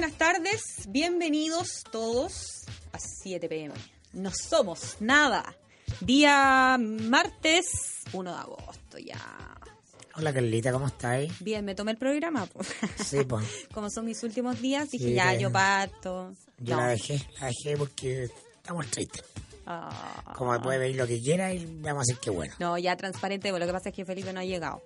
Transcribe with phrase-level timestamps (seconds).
[0.00, 0.62] buenas tardes.
[0.90, 2.62] Bienvenidos todos
[2.92, 3.74] a 7 pm.
[4.12, 5.56] No somos nada.
[6.00, 7.66] Día martes
[8.12, 9.20] 1 de agosto ya.
[10.14, 11.32] Hola Carlita, ¿cómo estáis?
[11.40, 12.46] Bien, me tomé el programa.
[12.46, 12.60] po.
[13.04, 13.44] Sí, pues.
[13.74, 16.32] Como son mis últimos días, dije Sí, ya, yo parto.
[16.58, 16.82] Yo No.
[16.82, 19.24] la dejé, la dejé porque estamos tristes.
[19.66, 20.32] Ah.
[20.36, 22.54] Como puede ver lo que quiera y vamos a decir que bueno.
[22.60, 24.80] No, ya transparente, lo que pasa es que Felipe no ha llegado.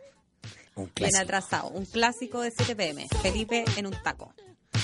[0.75, 1.23] Un Bien clásico.
[1.23, 1.69] atrasado.
[1.69, 3.07] Un clásico de 7 pm.
[3.21, 4.33] Felipe en un taco.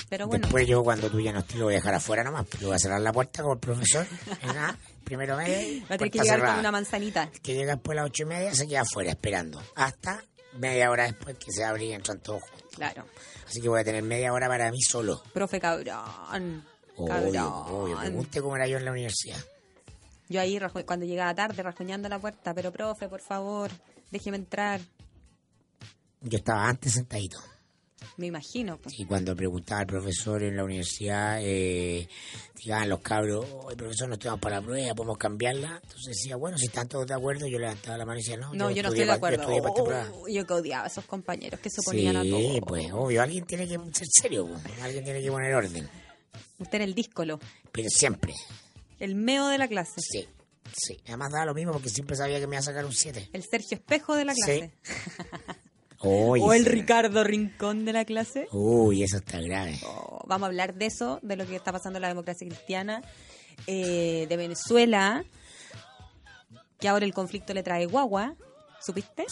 [0.08, 2.46] Pero bueno, Después yo cuando tú ya no estés lo voy a dejar afuera nomás.
[2.60, 4.06] Le voy a cerrar la puerta como el profesor.
[5.04, 5.82] Primero medio.
[5.90, 6.54] va a tener que llegar cerrada.
[6.54, 7.30] con una manzanita.
[7.42, 9.62] Que llega después a las ocho y media se queda afuera esperando.
[9.74, 10.22] Hasta
[10.54, 12.68] media hora después que se abre y entran todos juntos.
[12.74, 13.06] Claro.
[13.46, 15.22] Así que voy a tener media hora para mí solo.
[15.32, 16.64] Profe cabrón.
[16.96, 17.98] Obvio, obvio.
[17.98, 19.38] Me guste como era yo en la universidad.
[20.28, 23.70] Yo ahí, cuando llegaba tarde, rajuñando la puerta, pero profe, por favor,
[24.10, 24.80] déjeme entrar.
[26.20, 27.38] Yo estaba antes sentadito.
[28.18, 28.76] Me imagino.
[28.78, 28.98] pues.
[28.98, 32.06] Y cuando preguntaba al profesor en la universidad, eh,
[32.62, 35.80] llegaban los cabros, "Oye, profesor, no estamos para la prueba, podemos cambiarla.
[35.82, 38.52] Entonces decía, bueno, si están todos de acuerdo, yo levantaba la mano y decía, no,
[38.54, 39.40] No, yo no estoy de yo acuerdo.
[39.42, 40.10] estudié para esta prueba.
[40.12, 42.38] Oh, yo que odiaba a esos compañeros que se oponían a todo.
[42.38, 45.88] Sí, pues, obvio, alguien tiene que ser serio, pues, alguien tiene que poner orden.
[46.58, 47.38] Usted era el díscolo,
[47.70, 48.34] Pero siempre,
[48.98, 50.26] el meo de la clase, sí,
[50.76, 50.96] sí.
[51.06, 53.30] Además daba lo mismo porque siempre sabía que me iba a sacar un 7.
[53.32, 54.68] el Sergio Espejo de la Sí.
[56.00, 56.68] O el sí.
[56.70, 58.46] Ricardo Rincón de la clase.
[58.52, 59.78] Uy, eso está grave.
[59.84, 63.02] Oh, vamos a hablar de eso, de lo que está pasando en la democracia cristiana,
[63.66, 65.24] eh, de Venezuela,
[66.78, 68.34] que ahora el conflicto le trae guagua.
[68.80, 69.26] ¿Supiste?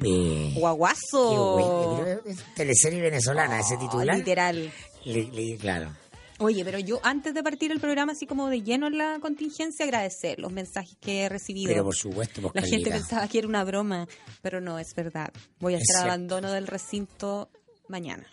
[0.00, 1.52] Qué Guaguazo.
[1.52, 2.00] bueno.
[2.02, 4.16] Pero es teleserie venezolana, ese Oh, titular.
[4.16, 4.72] Literal.
[5.04, 5.90] Le- le- claro.
[6.38, 9.84] Oye, pero yo antes de partir el programa, así como de lleno en la contingencia,
[9.86, 11.68] agradecer los mensajes que he recibido.
[11.68, 14.06] Pero por supuesto, pues, la gente pensaba que era una broma,
[14.42, 15.32] pero no, es verdad.
[15.60, 16.12] Voy a Es hacer cierto.
[16.12, 17.48] abandono del recinto
[17.88, 18.26] mañana.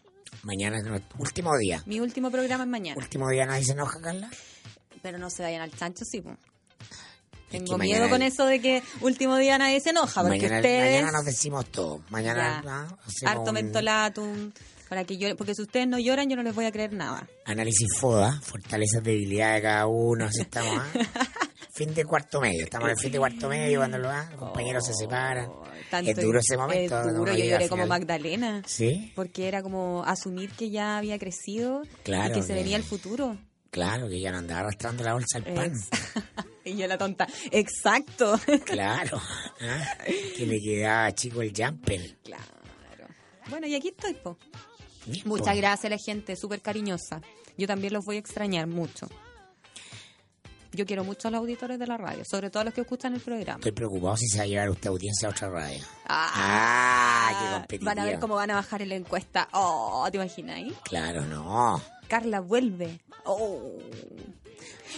[0.44, 1.81] Mañana es nuestro último día.
[1.86, 2.97] Mi último programa es mañana.
[3.02, 4.30] Último día nadie se enoja, Carla.
[5.02, 6.20] Pero no se vayan al chancho, sí.
[6.22, 6.35] po.
[7.50, 10.56] Tengo que miedo mañana- con eso de que último día nadie se enoja, porque mañana,
[10.58, 10.91] ustedes...
[11.02, 12.02] mañana nos decimos todo.
[12.09, 14.52] Mañana Ya, ah, hacemos harto un mentolatum,
[14.94, 17.28] para que yo, porque si ustedes no lloran, yo no les voy a creer nada.
[17.46, 20.26] análisis FODA, fortalezas, debilidades de cada uno.
[20.26, 20.84] Así estamos.
[20.84, 21.28] ¿ah?
[21.74, 22.64] fin de cuarto medio.
[22.64, 25.50] Estamos en el fin de cuarto medio cuando los ah, compañeros se separan.
[25.90, 27.02] Tanto- es duro ese momento.
[27.02, 27.88] Es duro, yo lloré como.
[27.88, 28.62] Magdalena.
[28.68, 32.84] Sí, Porque era como asumir que ya había crecido Claro, y que se venía el
[32.84, 33.36] futuro.
[33.72, 35.74] claro, que ya no andaba arrastrando la bolsa al pan.
[36.66, 37.28] Y yo la tonta.
[37.52, 38.40] Exacto.
[38.64, 39.20] Claro.
[39.59, 39.98] ¿ah?
[40.38, 42.16] Que le quedaba chico el jumper.
[42.24, 42.53] claro.
[43.50, 44.38] Bueno, y aquí estoy, po.
[45.25, 47.22] Muchas gracias a la gente, súper cariñosa.
[47.58, 49.08] Yo también los voy a extrañar mucho.
[50.75, 53.14] Yo quiero mucho a los auditores de la radio, sobre todo a los que escuchan
[53.14, 53.58] el programa.
[53.59, 55.84] Estoy preocupado si se va a llevar usted audiencia a otra radio.
[56.08, 57.86] Ah, Ah, qué competitivo.
[57.86, 59.47] Van a ver cómo van a bajar en la encuesta.
[59.53, 60.59] Oh, ¿te imaginas?
[60.84, 61.80] Claro, no.
[62.08, 63.00] Carla vuelve.
[63.25, 63.72] Oh.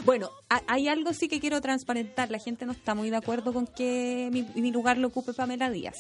[0.06, 2.32] Bueno, ha- hay algo sí que quiero transparentar.
[2.32, 5.70] La gente no está muy de acuerdo con que mi, mi lugar lo ocupe Pamela
[5.70, 5.98] Díaz.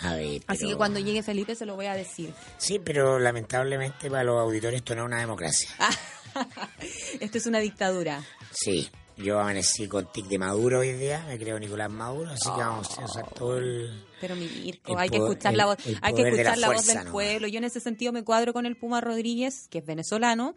[0.00, 0.42] A ver.
[0.46, 2.32] Así pero- que cuando llegue Felipe se lo voy a decir.
[2.58, 5.68] Sí, pero lamentablemente para los auditores esto no es una democracia.
[7.20, 8.22] Esto es una dictadura.
[8.52, 12.60] Sí, yo amanecí con tic de Maduro hoy día, me creo Nicolás Maduro, así que
[12.60, 14.04] vamos a usar todo el...
[14.20, 16.50] Pero mi Mirko, El hay que escuchar el- la voz, hay que poder de la
[16.50, 17.12] escuchar la, voz del ¿no?
[17.12, 17.48] pueblo.
[17.48, 20.54] Yo en ese sentido me cuadro con el Puma Rodríguez, que es venezolano,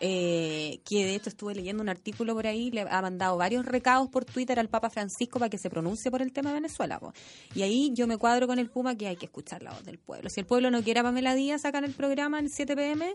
[0.00, 4.08] eh, que de hecho estuve leyendo un artículo por ahí, le ha mandado varios recados
[4.08, 6.98] por Twitter al Papa Francisco para que se pronuncie por el tema de Venezuela.
[6.98, 7.12] po.
[7.54, 9.98] Y ahí yo me cuadro con el Puma que hay que escuchar la voz del
[9.98, 10.28] pueblo.
[10.30, 13.14] Si el pueblo no quiere a Pamela Díaz acá en el programa en 7 pm,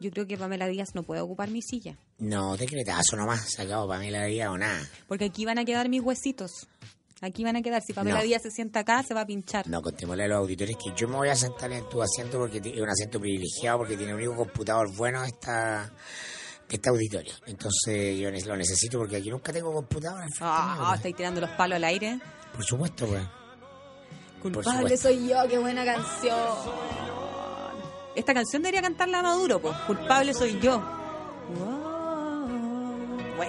[0.00, 1.96] yo creo que Pamela Díaz no puede ocupar mi silla.
[2.18, 4.88] No, decretazo nomás, sacado Pamela Díaz o nada.
[5.06, 6.66] Porque aquí van a quedar mis huesitos.
[7.22, 7.80] Aquí van a quedar.
[7.82, 8.24] Si Pamela No.
[8.24, 9.66] Díaz se sienta acá, se va a pinchar.
[9.68, 12.58] No, contémosle a los auditores que yo me voy a sentar en tu asiento porque
[12.58, 15.90] es un asiento privilegiado porque tiene un único computador bueno esta
[16.68, 17.32] este auditorio.
[17.46, 20.24] Entonces yo lo necesito porque aquí nunca tengo computador.
[20.40, 20.96] Ah, pues.
[20.96, 22.18] estáis tirando los palos al aire.
[22.52, 23.22] Por supuesto, pues.
[24.40, 25.08] Culpable supuesto.
[25.08, 26.38] soy yo, qué buena canción.
[28.16, 29.76] Esta canción debería cantarla Maduro, pues.
[29.86, 30.82] Culpable soy yo.
[31.58, 31.92] Wow.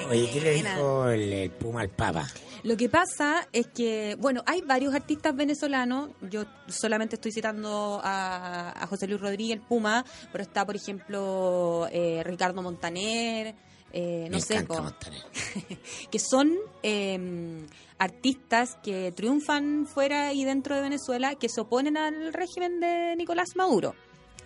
[0.09, 2.27] Oye, ¿qué le dijo el, el Puma al Papa?
[2.63, 6.12] Lo que pasa es que, bueno, hay varios artistas venezolanos.
[6.31, 12.24] Yo solamente estoy citando a, a José Luis Rodríguez, Puma, pero está, por ejemplo, eh,
[12.24, 13.54] Ricardo Montaner,
[13.92, 15.24] eh, no Me sé, po, Montaner.
[16.12, 17.68] que son eh,
[17.98, 23.56] artistas que triunfan fuera y dentro de Venezuela, que se oponen al régimen de Nicolás
[23.56, 23.94] Maduro.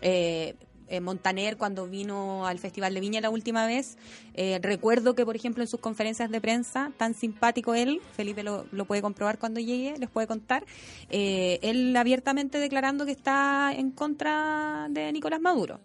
[0.01, 0.55] Eh,
[0.87, 3.97] eh, Montaner cuando vino al Festival de Viña la última vez,
[4.33, 8.65] eh, recuerdo que por ejemplo en sus conferencias de prensa, tan simpático él, Felipe lo,
[8.71, 10.65] lo puede comprobar cuando llegue, les puede contar,
[11.09, 15.79] eh, él abiertamente declarando que está en contra de Nicolás Maduro.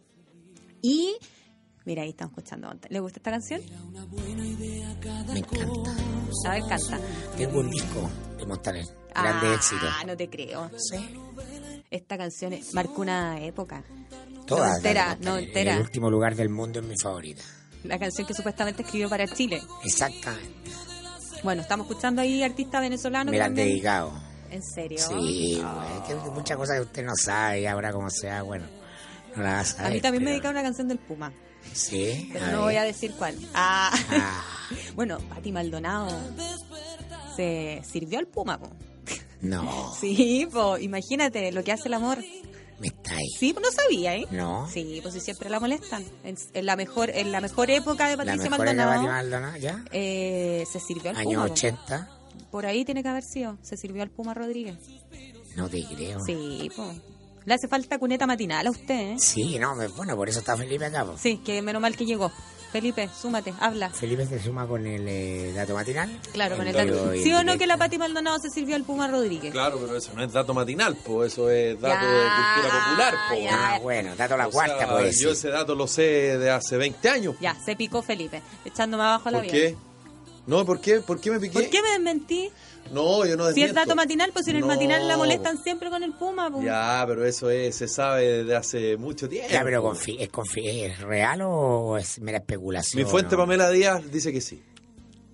[0.81, 1.17] Y,
[1.85, 2.73] mira, ahí estamos escuchando.
[2.89, 3.61] ¿Le gusta esta canción?
[5.33, 5.91] Me encanta.
[6.47, 6.99] A ver, canta.
[7.37, 8.85] Tengo un disco de Montaner.
[9.15, 9.87] Grande ah, éxito.
[10.07, 10.71] no te creo.
[10.77, 10.97] Sí.
[11.91, 13.85] Esta canción marcó una época.
[14.49, 15.75] Entera, no entera.
[15.75, 17.43] El último lugar del mundo es mi favorita.
[17.85, 19.61] La canción que supuestamente escribió para Chile.
[19.85, 20.71] Exactamente.
[21.43, 23.33] Bueno, estamos escuchando ahí artistas venezolanos.
[23.33, 24.13] Me la han dedicado.
[24.51, 24.99] ¿En serio?
[24.99, 28.67] Sí, güey, que hay muchas cosas que usted no sabe y ahora como sea, bueno,
[29.35, 29.93] no la vas a A saber.
[29.95, 31.33] mí también me pero- dedicaron una canción del Puma,
[31.73, 32.65] Sí, pero a no ver.
[32.67, 33.35] voy a decir cuál.
[33.55, 33.91] Ah.
[34.11, 34.45] Ah,
[34.95, 36.09] bueno, Pati Maldonado
[37.37, 38.71] se sirvió al Puma, po.
[39.41, 42.19] no, Sí, po, imagínate lo que hace el amor.
[42.83, 43.29] Me está ahí.
[43.39, 44.27] Sí, pues no sabía, ¿eh?
[44.31, 44.69] No.
[44.71, 46.05] Sí, pues sí, siempre la molestan.
[46.25, 49.07] En, en la mejor en la mejor época de La Patricia mejor era Maldonado, Pati
[49.09, 49.85] Maldonado, ¿ya?
[49.93, 51.47] eh, se sirvió al Años Puma.
[51.47, 51.53] po.
[51.53, 52.09] 80.
[52.51, 53.57] Por ahí tiene que haber sido.
[53.63, 54.77] Se sirvió al Puma Rodríguez.
[55.57, 56.19] No te creo.
[56.27, 56.89] Sí, pues.
[57.45, 59.17] Le hace falta cuneta matinal a usted, ¿eh?
[59.19, 61.05] Sí, no, bueno, por eso está Felipe acá.
[61.05, 61.17] po.
[61.19, 62.31] Sí, que menos mal que llegó.
[62.73, 63.91] Felipe, súmate, habla.
[63.91, 66.11] Felipe se suma con el eh, dato matinal.
[66.33, 67.13] Claro, con el dato.
[67.23, 69.53] ¿Sí o no que la Pati Maldonado se sirvió al Puma Rodríguez?
[69.53, 73.15] Claro, pero eso no es dato matinal, pues eso es dato Ya, de cultura popular,
[73.29, 73.35] po.
[73.43, 73.75] ya.
[73.75, 75.21] Ah, bueno, dato la O cuarta, sea, pues.
[75.21, 77.35] Yo ese dato lo sé de hace 20 años.
[77.41, 79.53] Ya, se picó Felipe, echándome abajo la ¿Por vida.
[79.53, 79.77] qué?
[80.47, 81.01] No, ¿por qué?
[81.01, 81.53] ¿Por qué me piqué?
[81.53, 82.51] ¿Por qué me desmentí?
[82.93, 83.81] No, yo no Si es desmiento.
[83.81, 84.69] dato matinal, pues si en el No.
[84.69, 86.51] matinal la molestan siempre con el Puma.
[86.51, 86.65] pues.
[86.65, 89.49] Ya, pero eso es, se sabe desde hace mucho tiempo.
[89.51, 93.03] Ya, pero confi- ¿es, confi- ¿es real o es mera especulación?
[93.03, 93.43] Mi fuente no?
[93.43, 94.63] Pamela Díaz dice que sí.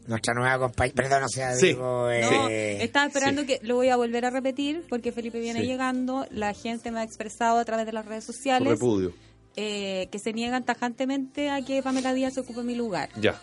[0.06, 1.66] Nuestra nueva compañera, perdón, o sea, Sí.
[1.66, 3.46] digo, No, eh, estaba esperando sí.
[3.46, 5.66] que lo voy a volver a repetir porque Felipe viene Sí.
[5.66, 6.26] llegando.
[6.30, 9.12] La gente me ha expresado a través de las redes sociales repudio.
[9.56, 13.10] eh, que se niegan tajantemente a que Pamela Díaz ocupe mi lugar.
[13.20, 13.38] Ya.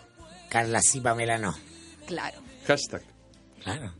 [0.48, 1.54] Carla sí, Pamela no.
[2.06, 2.38] Claro.
[2.66, 3.02] Hashtag.
[3.62, 3.92] Claro.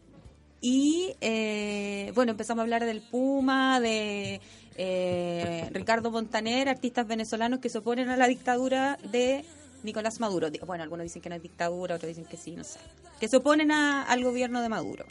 [0.68, 4.40] Y eh, bueno, empezamos a hablar del Puma, de
[4.76, 9.44] eh, Ricardo Montaner, artistas venezolanos que se oponen a la dictadura de
[9.84, 10.48] Nicolás Maduro.
[10.66, 12.80] Bueno, algunos dicen que no es dictadura, otros dicen que sí, no sé.
[13.20, 15.04] Que se oponen a- al gobierno de Maduro.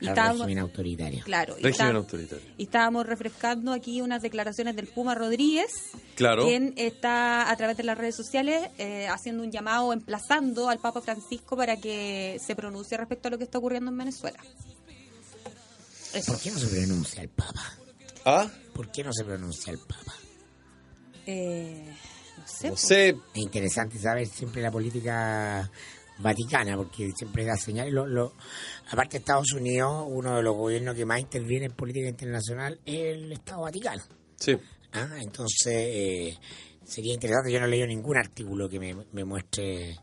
[0.00, 1.24] Y estábamos- régimen autoritario.
[1.24, 2.44] Claro, y, Régimen está- autoritario.
[2.56, 6.46] y estábamos refrescando aquí unas declaraciones del Puma Rodríguez, Claro.
[6.46, 11.00] quien está a través de las redes sociales eh, haciendo un llamado, emplazando al Papa
[11.02, 14.38] Francisco para que se pronuncie respecto a lo que está ocurriendo en Venezuela.
[16.14, 16.32] Eso.
[16.32, 17.76] ¿Por qué no se pronuncia el Papa?
[18.24, 18.48] ¿Ah?
[18.74, 20.14] ¿Por qué no se pronuncia el Papa?
[21.26, 21.86] Eh,
[22.38, 22.66] no sé.
[22.68, 22.78] No po.
[22.78, 23.08] sé.
[23.10, 25.70] Es interesante saber siempre la política
[26.20, 27.92] vaticana, porque siempre da señales.
[27.92, 28.34] Lo, lo-
[28.90, 33.16] aparte de Estados Unidos, uno de los gobiernos que más interviene en política internacional es
[33.16, 34.02] el Estado Vaticano.
[34.36, 34.56] Sí.
[34.92, 36.38] Ah, entonces eh,
[36.84, 37.52] sería interesante.
[37.52, 39.96] Yo no he leído ningún artículo que me, me muestre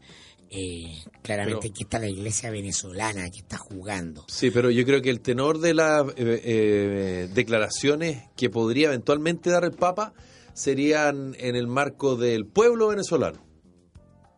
[0.49, 4.25] eh, claramente Pero- que está la iglesia venezolana que está jugando.
[4.29, 9.49] Sí, pero yo creo que el tenor de las eh, eh, declaraciones que podría eventualmente
[9.49, 10.13] dar el Papa
[10.53, 13.45] serían en el marco del pueblo venezolano,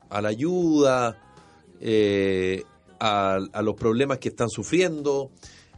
[0.10, 1.29] a la ayuda,
[1.81, 2.64] eh,
[3.00, 5.31] a, a los problemas que están sufriendo,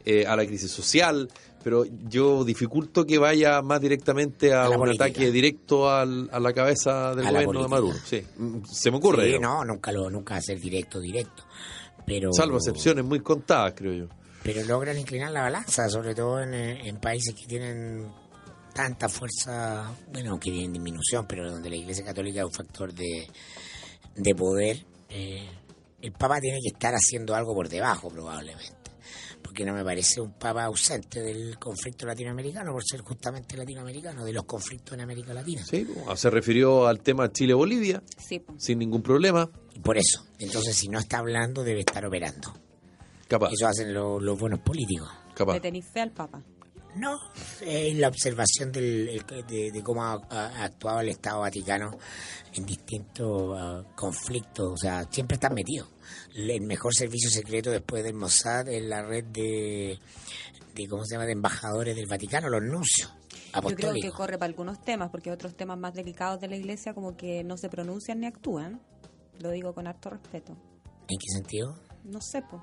[0.06, 1.30] eh, a la crisis social,
[1.64, 5.06] pero yo dificulto que vaya más directamente a, un política.
[5.06, 7.68] ataque directo al- a la cabeza del A gobierno de.
[7.68, 7.98] Maduro.
[8.04, 9.32] Sí, Mm, se me ocurre.
[9.34, 11.44] Sí, no, nunca lo, nunca ser directo, directo.
[12.06, 14.06] Pero, Salvo excepciones muy contadas, creo yo.
[14.44, 18.08] pero logran inclinar la balanza, sobre todo en, eh, en países que tienen
[18.74, 22.92] tanta fuerza, bueno, que viene en disminución, pero donde la Iglesia Católica es un factor
[22.92, 23.28] de,
[24.16, 24.84] de poder.
[25.10, 25.48] eh,
[26.02, 28.76] el Papa tiene que estar haciendo algo por debajo, probablemente.
[29.42, 34.34] Porque no me parece un Papa ausente del conflicto latinoamericano, por ser justamente latinoamericano, de
[34.34, 35.64] los conflictos en América Latina.
[35.66, 39.50] Sí, se refirió al tema Chile-Bolivia, Sí, sin ningún problema,
[39.84, 40.26] Por eso.
[40.40, 42.54] Entonces, si no está hablando, debe estar operando.
[43.28, 45.10] capaz, Eso hacen lo- los buenos políticos.
[45.34, 45.54] capaz.
[45.56, 46.44] ¿Le tenéis fe al Papa?
[46.96, 47.18] No,
[47.62, 51.98] es la observación del, el- de, de cómo ha, ha actuado el Estado Vaticano
[52.54, 54.74] en distintos ah, conflictos.
[54.74, 55.88] O sea, siempre están metidos.
[56.36, 59.98] El mejor servicio secreto después del Mossad es la red de,
[60.76, 63.14] de ¿cómo se llama?, de embajadores del Vaticano, los nuncios
[63.54, 66.94] Yo creo que corre para algunos temas, porque otros temas más delicados de la iglesia
[66.94, 68.82] como que no se pronuncian ni actúan.
[69.40, 70.54] Lo digo con harto respeto.
[71.08, 71.78] ¿En qué sentido?
[72.04, 72.62] No sé, po.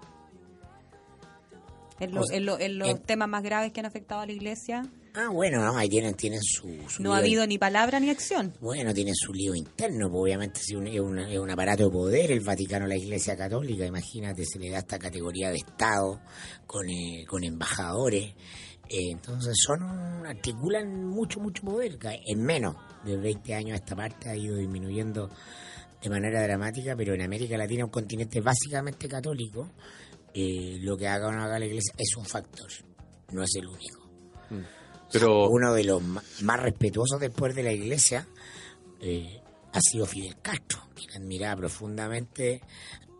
[2.00, 4.20] En, lo- O sea, en lo- en los en- temas más graves que han afectado
[4.20, 4.82] a la iglesia,
[5.14, 8.52] Ah, bueno, no, ahí tienen, tienen su, su No ha habido ni palabra ni acción.
[8.60, 12.30] Bueno, tienen su lío interno, pues, obviamente un- es, un, es un aparato de poder
[12.30, 16.20] el Vaticano, la Iglesia Católica, imagínate, se le da esta categoría de Estado
[16.68, 18.26] con, eh, con embajadores,
[18.88, 19.82] eh, entonces son,
[20.24, 25.30] articulan mucho, mucho poder, en menos de 20 años esta parte ha ido disminuyendo
[26.00, 29.72] de manera dramática, pero en América Latina, un continente básicamente católico,
[30.38, 32.70] eh, lo que haga o no haga la Iglesia es un factor,
[33.32, 34.08] no es el único
[35.12, 38.26] Pero uno de los más respetuosos después de la iglesia
[39.00, 39.40] eh,
[39.72, 42.60] ha sido Fidel Castro, quien admiraba profundamente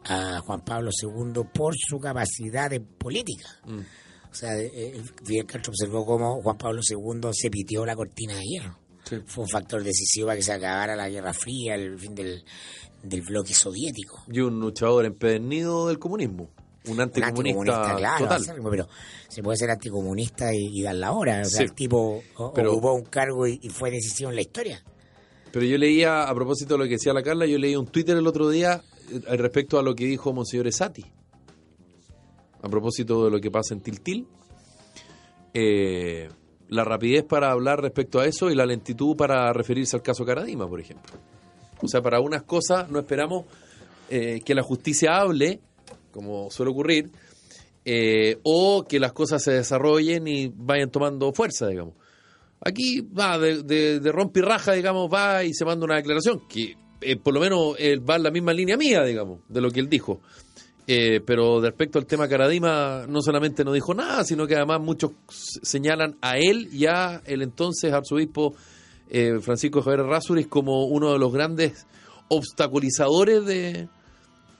[0.05, 3.49] a Juan Pablo II por su capacidad de política.
[4.31, 8.35] O sea, eh, eh, Fidel Castro observó cómo Juan Pablo II se pitió la cortina
[8.35, 8.79] de hierro.
[9.05, 9.17] Sí.
[9.27, 12.45] Fue un factor decisivo para que se acabara la Guerra Fría, el fin del,
[13.03, 14.23] del bloque soviético.
[14.31, 16.51] y un luchador empedernido del comunismo.
[16.89, 18.57] Un Un anticomunista, anticomunista, claro, total.
[18.71, 18.89] pero
[19.29, 21.41] se puede ser anticomunista y, y dar la hora.
[21.43, 21.65] O sea, Sí.
[21.65, 22.23] el tipo
[22.55, 24.83] Pero- ocupó un cargo y, y fue decisivo en la historia.
[25.53, 28.17] Pero yo leía, a propósito de lo que decía la Carla, yo leí un Twitter
[28.17, 31.05] el otro día eh, respecto a lo que dijo Monseñor Esati.
[32.63, 34.27] A propósito de lo que pasa en Tiltil.
[35.55, 36.29] Eh,
[36.69, 40.69] la rapidez para hablar respecto a eso y la lentitud para referirse al caso Caradima,
[40.69, 41.15] por ejemplo.
[41.81, 43.47] O sea, para unas cosas no esperamos
[44.11, 45.61] eh, que la justicia hable,
[46.19, 47.11] como suele ocurrir,
[47.85, 51.95] eh, o que las cosas se desarrollen y vayan tomando fuerza, digamos.
[52.61, 57.33] Aquí va de, de, raja, digamos, va y se manda una declaración que eh, por
[57.33, 60.21] lo menos eh, va en la misma línea mía, digamos, de lo que él dijo.
[60.87, 65.13] Eh, pero respecto al tema Caradima, no solamente no dijo nada, sino que además muchos
[65.29, 68.55] señalan a él y a el entonces arzobispo
[69.41, 71.87] Francisco Javier Rázuriz como uno de los grandes
[72.29, 73.89] obstaculizadores de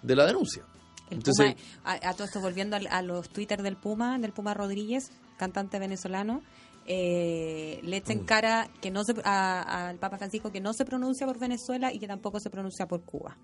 [0.03, 0.65] la denuncia.
[1.11, 4.55] El Entonces, Puma, a, a todo esto volviendo a, los Twitter del Puma, del Puma
[4.55, 6.43] Rodríguez, cantante venezolano,
[6.87, 10.85] eh, le echa en cara que no se, a- al Papa Francisco que no se
[10.85, 13.37] pronuncia por Venezuela y que tampoco se pronuncia por Cuba.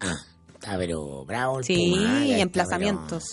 [0.00, 0.14] Ah,
[0.54, 3.24] está pero bravo el Sí, Puma, y emplazamientos.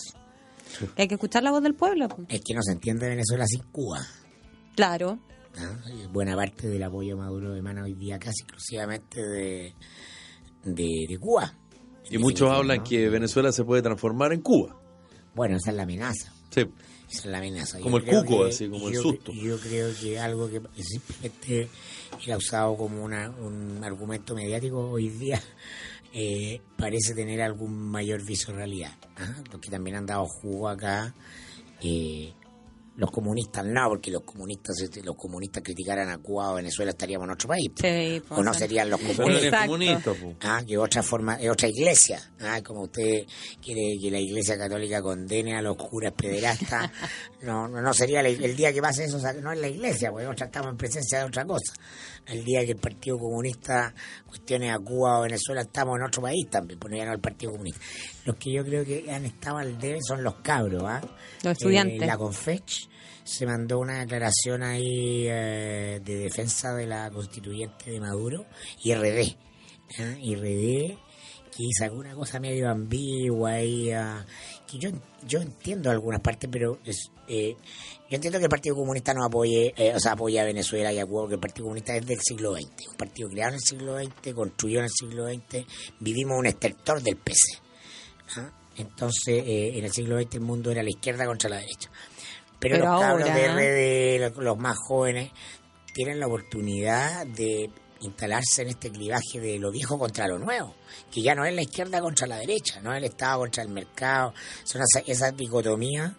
[0.96, 2.08] Hay que escuchar la voz del pueblo.
[2.28, 4.00] Es que no se entiende Venezuela sin Cuba.
[4.74, 5.18] Claro.
[5.56, 5.78] ¿ah?
[6.10, 9.74] Buena parte del apoyo a Maduro emana hoy día casi exclusivamente de,
[10.64, 11.52] de, de Cuba.
[12.10, 12.84] Y muchos hablan ¿no?
[12.84, 14.76] que Venezuela se puede transformar en Cuba.
[15.34, 16.32] Bueno, esa es la amenaza.
[16.50, 16.60] Sí.
[17.10, 17.80] Esa es la amenaza.
[17.80, 19.32] Como Yo el cuco, que- así, como el susto.
[19.32, 21.68] Yo creo que algo que simplemente
[22.24, 25.40] era usado como una, un argumento mediático hoy día
[26.12, 28.92] eh, parece tener algún mayor viso realidad.
[29.16, 29.34] ¿ah?
[29.50, 31.14] Los que también han dado jugo acá,
[31.82, 32.32] eh,
[32.96, 37.26] los comunistas no, porque los comunistas si los comunistas criticaran a Cuba o Venezuela estaríamos
[37.26, 37.70] en otro país.
[37.74, 39.66] Sí, o no serían los comunistas.
[39.66, 40.12] comunista.
[40.42, 42.20] Ah, que otra forma, es otra iglesia.
[42.40, 43.24] Ah, como usted
[43.60, 46.90] quiere que la iglesia católica condene a los curas pederastas,
[47.42, 49.68] no, no, no sería la- el día que pase eso, o sea, no es la
[49.68, 51.72] iglesia, porque nosotros estamos en presencia de otra cosa.
[52.26, 53.94] El día que el Partido Comunista
[54.26, 57.52] cuestione a Cuba o Venezuela, estamos en otro país también, porque ya no el Partido
[57.52, 57.80] Comunista.
[58.24, 61.00] Los que yo creo que han estado al debe son los cabros, ¿ah?
[61.42, 62.00] Los estudiantes.
[62.00, 62.88] Eh, la Confech
[63.24, 68.46] se mandó una declaración ahí eh, de defensa de la constituyente de Maduro
[68.82, 69.36] y RD.
[70.20, 71.04] Y RD
[71.56, 74.24] que sacó una cosa medio ambigua ahí, ah,
[74.78, 74.90] que yo,
[75.26, 77.54] yo entiendo algunas partes, pero es, eh,
[78.10, 80.98] yo entiendo que el Partido Comunista no apoye, eh, o sea, apoya a Venezuela y
[80.98, 83.60] a Cuba, porque el Partido Comunista es del siglo XX, un partido creado en el
[83.60, 85.66] siglo XX, construido en el siglo XX,
[86.00, 87.58] vivimos un estertor del PC.
[88.36, 88.50] ¿ah?
[88.76, 91.90] Entonces, eh, en el siglo XX el mundo era la izquierda contra la derecha.
[92.58, 95.30] Pero, Pero los cabros ahora- de RD, los, los más jóvenes,
[95.92, 97.70] tienen la oportunidad de
[98.00, 100.74] instalarse en este clivaje de lo viejo contra lo nuevo,
[101.10, 103.68] que ya no es la izquierda contra la derecha, no es el Estado contra el
[103.70, 104.34] mercado,
[104.64, 106.12] son esas, esas dicotomías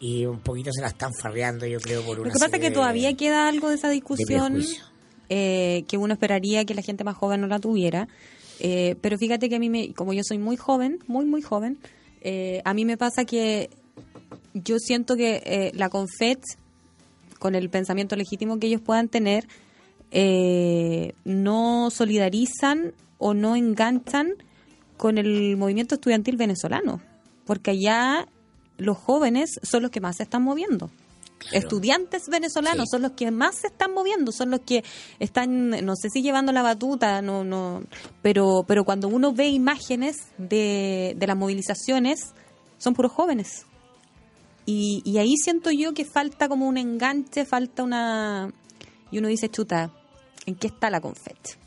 [0.00, 2.62] y un poquito se la están farreando yo creo por una Lo que pasa es
[2.62, 4.62] que de- todavía queda algo de esa discusión
[5.28, 8.08] eh, que uno esperaría que la gente más joven no la tuviera.
[8.60, 11.78] Eh, pero fíjate que a mí, me, como yo soy muy joven, muy, muy joven,
[12.22, 13.70] eh, a mí me pasa que
[14.54, 16.40] yo siento que eh, la CONFET,
[17.38, 19.46] con el pensamiento legítimo que ellos puedan tener,
[20.10, 24.34] eh, no solidarizan o no enganchan
[24.96, 27.00] con el movimiento estudiantil venezolano,
[27.46, 28.26] porque allá
[28.78, 30.90] los jóvenes son los que más se están moviendo.
[31.52, 32.90] Estudiantes venezolanos Sí.
[32.90, 34.82] son los que más se están moviendo, son los que
[35.20, 37.82] están, no sé si llevando la batuta, no, no,
[38.22, 42.34] pero, pero cuando uno ve imágenes de, de las movilizaciones,
[42.78, 43.66] son puros jóvenes.
[44.66, 48.52] Y, y ahí siento yo que falta como un enganche, falta una...
[49.10, 49.92] Y uno dice, chuta,
[50.48, 51.58] ¿en qué está la confet?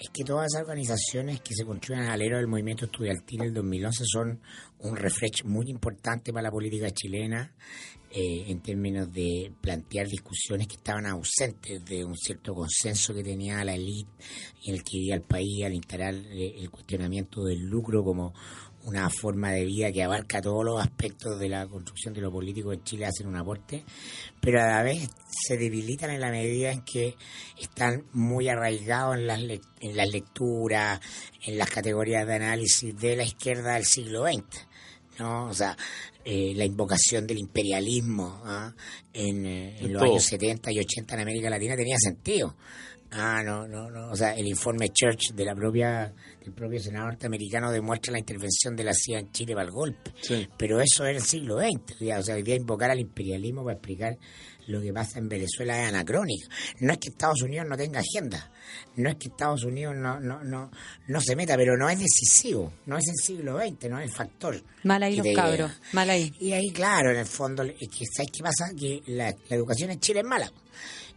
[0.00, 4.04] Es que todas esas organizaciones que se construyen al alero del movimiento estudiantil del 2011
[4.06, 4.40] son
[4.78, 7.52] un refresh muy importante para la política chilena.
[8.16, 13.64] eh, en términos de plantear discusiones que estaban ausentes de un cierto consenso que tenía
[13.64, 14.08] la élite
[14.66, 18.32] en el que vivía el país al instalar eh, el cuestionamiento del lucro como
[18.84, 22.72] una forma de vida que abarca todos los aspectos de la construcción de lo político
[22.72, 23.84] en Chile hacen un aporte,
[24.40, 25.08] pero a la vez
[25.46, 27.16] se debilitan en la medida en que
[27.58, 31.00] están muy arraigados en las, lec- en las lecturas,
[31.46, 34.66] en las categorías de análisis de la izquierda del siglo XX.
[35.18, 35.46] ¿No?
[35.46, 35.76] O sea,
[36.24, 38.72] eh, la invocación del imperialismo ¿ah?
[39.12, 40.12] en, eh, en los todo.
[40.12, 42.54] años 70 y 80 en América Latina tenía sentido.
[43.16, 44.10] Ah, no, no, no.
[44.10, 48.74] O sea, el informe Church de la propia, del propio Senado norteamericano demuestra la intervención
[48.74, 50.12] de la CIA en Chile para el golpe.
[50.20, 50.48] Sí.
[50.56, 52.18] Pero eso era el siglo XX.
[52.18, 54.18] O sea, hoy día invocar al imperialismo para explicar
[54.66, 56.48] lo que pasa en Venezuela es anacrónico.
[56.80, 58.50] No es que Estados Unidos no tenga agenda.
[58.96, 60.70] No es que Estados Unidos no, no, no,
[61.08, 62.72] no se meta, pero no es decisivo.
[62.86, 64.62] No es el siglo XX, no es el factor.
[64.84, 66.32] Mal ahí los cabros, mal ahí.
[66.40, 68.72] Y ahí, claro, en el fondo, es que, ¿sabes qué pasa?
[68.78, 70.50] Que la, la educación en Chile es mala.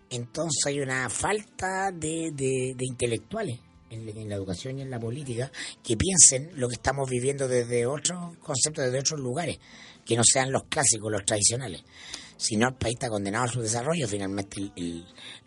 [0.09, 5.51] Entonces hay una falta de, de, de intelectuales en la educación y en la política
[5.83, 9.59] que piensen lo que estamos viviendo desde otros conceptos, desde otros lugares,
[10.05, 11.83] que no sean los clásicos, los tradicionales.
[12.37, 14.07] Si no, el país está condenado a su desarrollo.
[14.07, 14.71] Finalmente,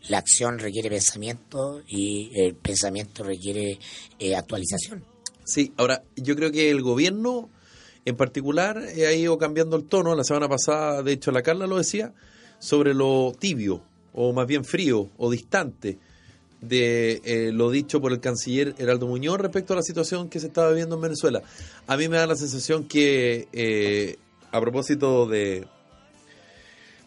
[0.08, 3.78] la acción requiere pensamiento y el pensamiento requiere
[4.18, 5.04] eh, actualización.
[5.44, 7.48] Sí, ahora yo creo que el gobierno
[8.04, 10.16] en particular eh, ha ido cambiando el tono.
[10.16, 12.12] La semana pasada, de hecho, la Carla lo decía,
[12.58, 15.98] sobre lo tibio, o más bien frío, o distante
[16.60, 20.48] de eh, lo dicho por el canciller Heraldo Muñoz respecto a la situación que se
[20.48, 21.40] estaba viviendo en Venezuela.
[21.86, 24.18] A mí me da la sensación que,
[24.50, 25.66] a propósito de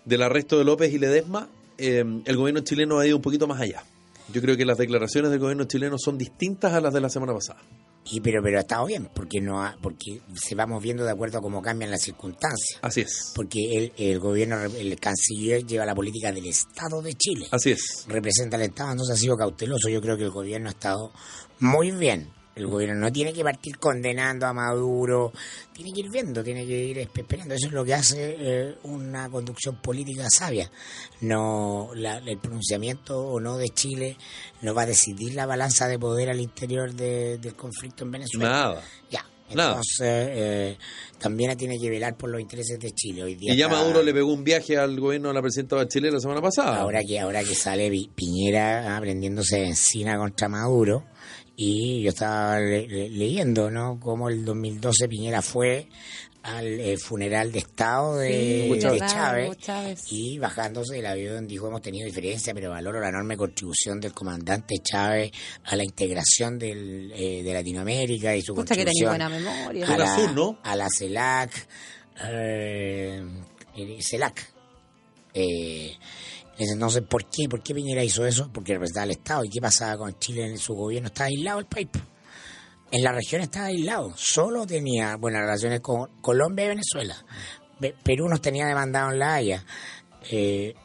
[0.05, 3.59] del arresto de López y Ledesma, eh, el gobierno chileno ha ido un poquito más
[3.61, 3.83] allá.
[4.31, 7.33] Yo creo que las declaraciones del gobierno chileno son distintas a las de la semana
[7.33, 7.61] pasada.
[8.05, 11.37] Y pero pero ha estado bien, porque no ha- porque se va moviendo de acuerdo
[11.37, 12.79] a cómo cambian las circunstancias.
[12.81, 13.31] Así es.
[13.33, 17.47] Porque el, el gobierno, el canciller lleva la política del Estado de Chile.
[17.51, 18.03] Así es.
[18.09, 19.87] Representa al Estado, entonces ha sido cauteloso.
[19.87, 21.11] Yo creo que el gobierno ha estado
[21.59, 22.27] muy bien.
[22.55, 25.33] El gobierno no tiene que partir condenando a Maduro,
[25.73, 27.55] tiene que ir viendo, tiene que ir esperando.
[27.55, 30.69] Eso es lo que hace eh, una conducción política sabia.
[31.21, 34.17] No la- el pronunciamiento o no de Chile
[34.61, 38.49] no va a decidir la balanza de poder al interior de- del conflicto en Venezuela.
[38.49, 38.83] Nada.
[39.09, 39.25] Ya.
[39.49, 40.77] Entonces, eh,
[41.19, 43.23] también tiene que velar por los intereses de Chile.
[43.23, 45.75] Hoy día Y ya está- Maduro le pegó un viaje al gobierno de la presidenta
[45.75, 46.77] Bachelet la semana pasada.
[46.79, 51.03] Ahora que ahora que sale Piñera ah, prendiéndose benzina contra Maduro
[51.65, 53.99] y yo estaba le- le- leyendo, ¿no?
[53.99, 55.87] Cómo el 2012 Piñera fue
[56.43, 59.57] al eh, funeral de Estado de, Sí, de Chávez.
[59.59, 64.11] Chávez, y bajándose del avión dijo hemos tenido diferencia pero valoro la enorme contribución del
[64.13, 65.31] comandante Chávez
[65.63, 69.87] a la integración del, eh, de Latinoamérica y su Pucha que contribución buena memoria.
[69.87, 70.59] A la, sur, ¿no?
[70.63, 71.67] a la CELAC,
[72.25, 73.23] eh,
[74.01, 74.51] CELAC.
[75.33, 75.93] Eh,
[76.57, 77.47] entonces, ¿por qué?
[77.49, 78.49] ¿Por qué Piñera hizo eso?
[78.53, 79.43] Porque representaba al Estado.
[79.45, 81.07] ¿Y qué pasaba con Chile en su gobierno?
[81.07, 81.87] Estaba aislado el país.
[82.91, 84.13] En la región estaba aislado.
[84.15, 87.15] Solo tenía buenas relaciones con Colombia y Venezuela.
[87.79, 89.65] Ve- Perú nos tenía demandado en La Haya.
[90.29, 90.75] Eh,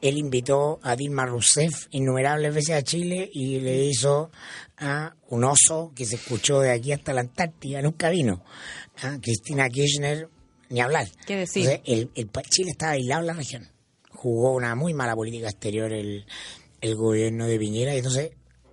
[0.00, 4.30] él invitó a Dilma Rousseff innumerables veces a Chile y le hizo
[4.78, 8.44] a un oso que se escuchó de aquí hasta la Antártida, nunca vino.
[9.02, 10.28] Ah, Cristina Kirchner,
[10.68, 11.08] ni hablar.
[11.26, 11.68] ¿Qué decir?
[11.68, 13.68] Entonces, el, Chile estaba aislado en la región.
[14.20, 16.26] Jugó una muy mala política exterior el,
[16.80, 18.32] el gobierno de Piñera y entonces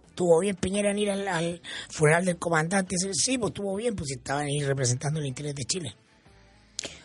[0.09, 2.95] estuvo bien Piñera en ir al, al funeral del comandante.
[3.13, 5.95] Sí, pues estuvo bien, pues estaban ahí representando el interés de Chile.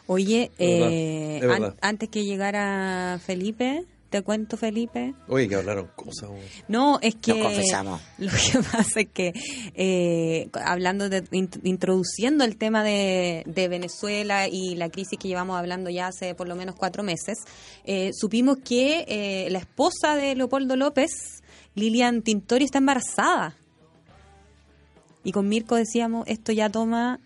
[0.07, 5.14] Oye, verdad, eh, an- antes que llegara Felipe, te cuento Felipe.
[5.29, 6.29] Oye, que hablaron cosas.
[6.68, 8.01] No, es que Nos confesamos.
[8.18, 9.33] lo que pasa es que
[9.75, 15.57] eh, hablando de int- introduciendo el tema de, de Venezuela y la crisis que llevamos
[15.57, 17.38] hablando ya hace por lo menos cuatro meses,
[17.85, 21.11] eh, supimos que eh, la esposa de Leopoldo López,
[21.75, 23.57] Lilian Tintori, está embarazada.
[25.23, 27.20] Y con Mirko decíamos, esto ya toma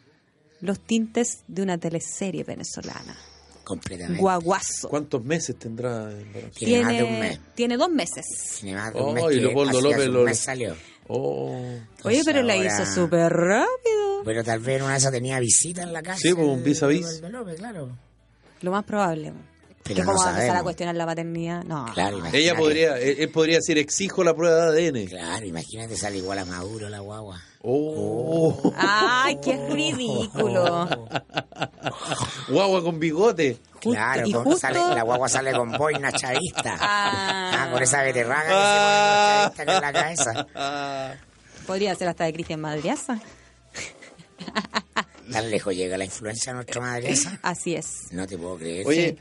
[0.61, 3.17] los tintes de una teleserie venezolana.
[3.65, 4.21] Completamente.
[4.21, 4.89] Guaguazo.
[4.89, 6.51] ¿Cuántos meses tendrá el embarazo?
[6.55, 7.41] Tiene más de un mes.
[7.55, 8.25] tiene dos meses.
[8.61, 10.77] Tiene más de un Oh, mes y Leopoldo López lo- mes salió.
[11.09, 11.61] Oh.
[12.05, 14.23] Oye, pero la ahora- hizo súper rápido.
[14.25, 16.19] Pero tal vez una de esas tenía visita en la casa.
[16.21, 17.21] Sí, pues, un vis a vis.
[17.31, 17.91] López, claro.
[18.63, 19.33] Lo más probable.
[19.83, 21.63] Pero que no como va a empezar a cuestionar la paternidad.
[21.65, 21.85] No.
[21.93, 22.39] Claro, imagínate.
[22.39, 25.07] Ella podría, él, él podría decir, exijo la prueba de ADN.
[25.09, 27.43] Claro, imagínate, sale igual a Maduro la guagua.
[27.67, 28.73] Oh.
[28.77, 30.87] Ay, qué ridículo.
[32.49, 33.59] Guagua con bigote.
[33.81, 36.77] Claro, y con- justo- sale- la guagua sale con boina chavista.
[36.79, 37.51] Ah.
[37.65, 38.49] Ah, con esa beterraga
[39.47, 39.51] Ah.
[39.51, 41.15] que se pone en la chavista Ah.
[41.67, 43.19] Podría ser hasta de Cristian Madriaza.
[43.19, 44.85] cabeza.
[45.33, 47.39] Tan lejos llega la influencia de nuestra madre esa.
[47.43, 48.09] Así es.
[48.13, 48.87] No te puedo creer.
[48.87, 49.17] Oye,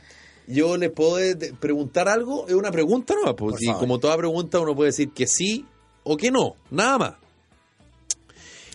[0.46, 2.46] yo les puedo de- preguntar algo.
[2.46, 3.34] Es una pregunta, ¿no?
[3.34, 3.80] Pues, y favor.
[3.80, 5.64] como toda pregunta, uno puede decir que sí
[6.02, 6.56] o que no.
[6.70, 7.14] Nada más.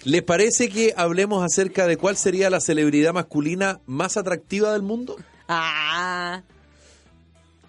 [0.05, 5.17] ¿Les parece que hablemos acerca de cuál sería la celebridad masculina más atractiva del mundo?
[5.47, 6.43] Ah,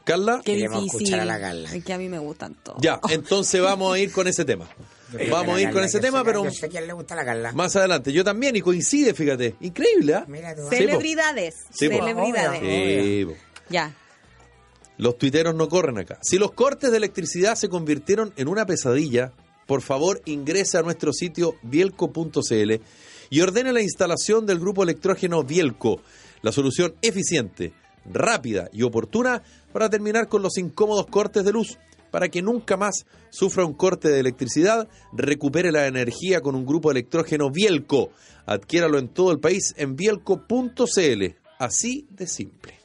[0.04, 0.40] Carla.
[0.44, 1.02] qué Queremos difícil.
[1.08, 1.74] escuchar a la Carla.
[1.74, 2.80] Es que a mí me gustan todos.
[2.80, 4.68] Ya, entonces vamos a ir con ese tema.
[5.28, 7.24] Vamos a ir con ese Yo tema, sé- pero Yo sé él le gusta la
[7.24, 7.52] Carla.
[7.52, 8.12] más adelante.
[8.12, 9.56] Yo también, y coincide, fíjate.
[9.60, 10.24] Increíble, ¿ah?
[10.28, 10.62] Mira tú.
[10.70, 11.54] Celebridades.
[11.72, 11.96] Sí, po.
[11.96, 12.60] Celebridades.
[12.60, 13.34] Sí, po.
[13.70, 13.92] Ya.
[14.98, 16.18] Los tuiteros no corren acá.
[16.22, 19.32] Si los cortes de electricidad se convirtieron en una pesadilla,
[19.70, 22.72] por favor ingrese a nuestro sitio bielco.cl
[23.30, 26.00] y ordene la instalación del grupo electrógeno Bielco,
[26.42, 27.72] la solución eficiente,
[28.04, 31.78] rápida y oportuna para terminar con los incómodos cortes de luz.
[32.10, 36.90] Para que nunca más sufra un corte de electricidad, recupere la energía con un grupo
[36.90, 38.10] electrógeno Bielco.
[38.46, 41.24] Adquiéralo en todo el país en bielco.cl.
[41.60, 42.79] Así de simple.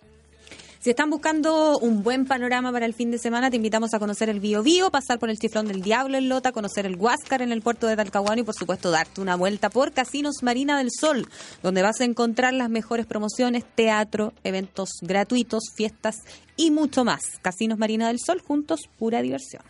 [0.86, 4.30] Si están buscando un buen panorama para el fin de semana, te invitamos a conocer
[4.30, 7.52] el Bio Bio, pasar por el Chiflón del Diablo en Lota, conocer el Huáscar en
[7.52, 11.28] el puerto de Talcahuano y, por supuesto, darte una vuelta por Casinos Marina del Sol,
[11.64, 16.18] donde vas a encontrar las mejores promociones, teatro, eventos gratuitos, fiestas
[16.56, 17.22] y mucho más.
[17.42, 19.64] Casinos Marina del Sol, juntos, pura diversión.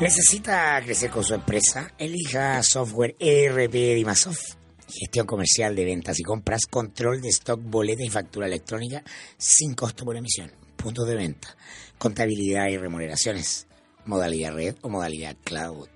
[0.00, 1.92] ¿Necesita crecer con su empresa?
[1.98, 4.57] Elija software ERP Dimasoft.
[4.88, 9.04] Gestión comercial de ventas y compras, control de stock, boleta y factura electrónica
[9.36, 10.50] sin costo por emisión.
[10.76, 11.56] Puntos de venta,
[11.98, 13.66] contabilidad y remuneraciones,
[14.06, 15.88] modalidad red o modalidad cloud.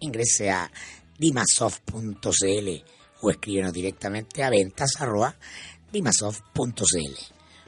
[0.00, 0.70] Ingrese a
[1.18, 2.68] dimasoft.cl
[3.20, 5.36] o escríbenos directamente a ventas arroba
[5.92, 7.14] dimasoft.cl.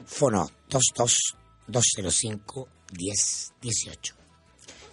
[0.05, 1.35] Fono 22
[1.67, 4.14] 205 1018.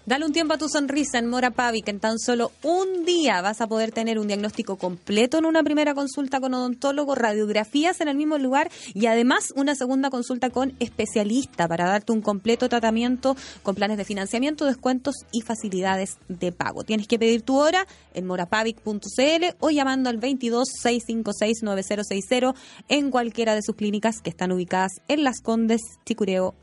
[0.04, 1.86] Dale un tiempo a tu sonrisa en Mora Pavic.
[1.86, 5.94] En tan solo un día vas a poder tener un diagnóstico completo en una primera
[5.94, 11.68] consulta con odontólogo, radiografías en el mismo lugar y además una segunda consulta con especialista
[11.68, 16.82] para darte un completo tratamiento con planes de financiamiento, descuentos y facilidades de pago.
[16.82, 22.54] Tienes que pedir tu hora en morapavic.cl o llamando al 22 656 9060
[22.88, 26.56] en cualquiera de sus clínicas que están ubicadas en Las Condes, Chicureo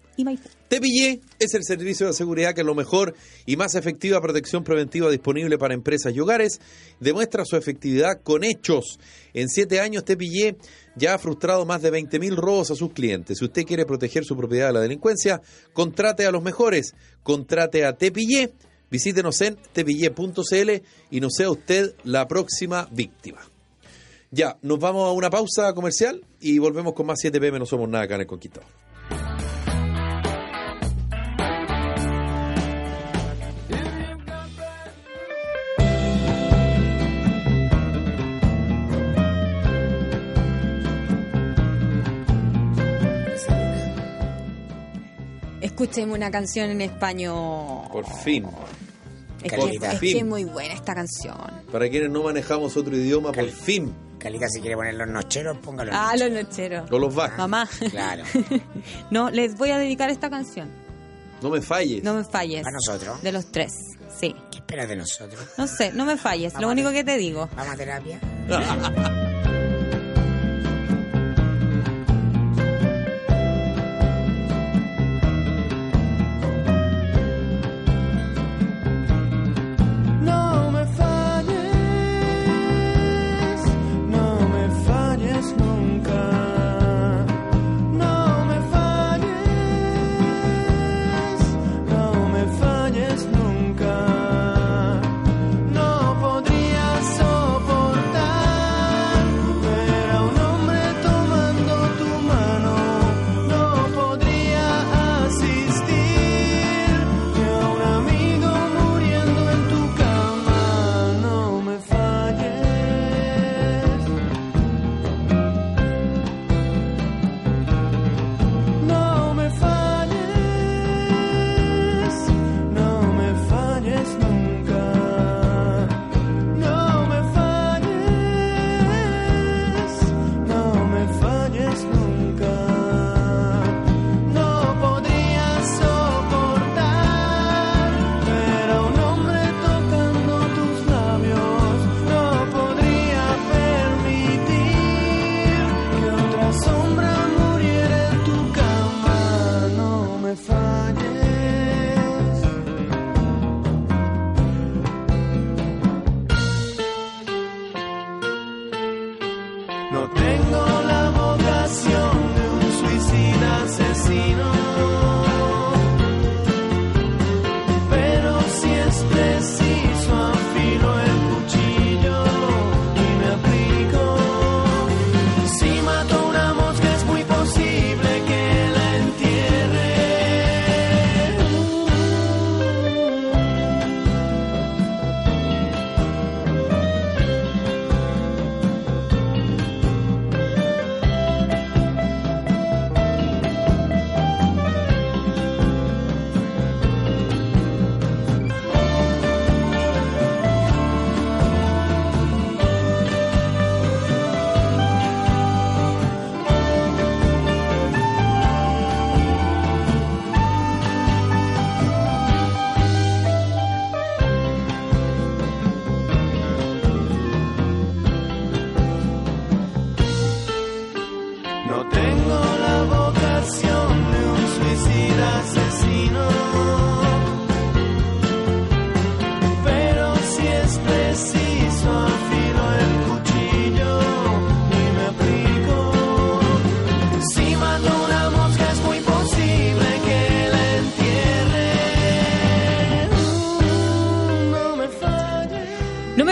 [0.69, 5.09] y es el servicio de seguridad que es lo mejor y más efectiva protección preventiva
[5.09, 6.59] disponible para empresas y hogares.
[6.99, 8.99] Demuestra su efectividad con hechos.
[9.33, 10.57] En siete años pillé
[10.95, 13.37] ya ha frustrado más de 20.000 robos a sus clientes.
[13.39, 15.41] Si usted quiere proteger su propiedad de la delincuencia,
[15.73, 16.93] contrate a los mejores.
[17.23, 18.53] Contrate a pillé.
[18.91, 20.69] Visítenos en tepillé.cl
[21.11, 23.39] y no sea usted la próxima víctima.
[24.31, 27.59] Ya, nos vamos a una pausa comercial y volvemos con más 7 pm.
[27.59, 28.88] No somos nada acá en el Conquistador.
[45.89, 47.87] Escúcheme una canción en español.
[47.91, 48.45] Por fin.
[49.43, 51.35] Es, que, es que es muy buena esta canción.
[51.71, 53.91] Para quienes no manejamos otro idioma, por fin.
[54.19, 55.91] Calita, si quiere poner los nocheros, póngalo.
[55.91, 56.91] Ah, los nocheros.
[56.91, 57.39] O los bajos.
[57.39, 57.67] Mamá.
[57.89, 58.23] Claro.
[59.09, 60.69] no, les voy a dedicar esta canción.
[61.41, 62.03] No me falles.
[62.03, 62.61] No me falles.
[62.61, 63.23] ¿Para nosotros?
[63.23, 63.73] De los tres.
[64.15, 64.35] Sí.
[64.51, 65.41] ¿Qué esperas de nosotros?
[65.57, 66.53] No sé, no me falles.
[66.59, 67.49] Lo a único que te digo.
[67.55, 68.19] ¿Vamos a terapia?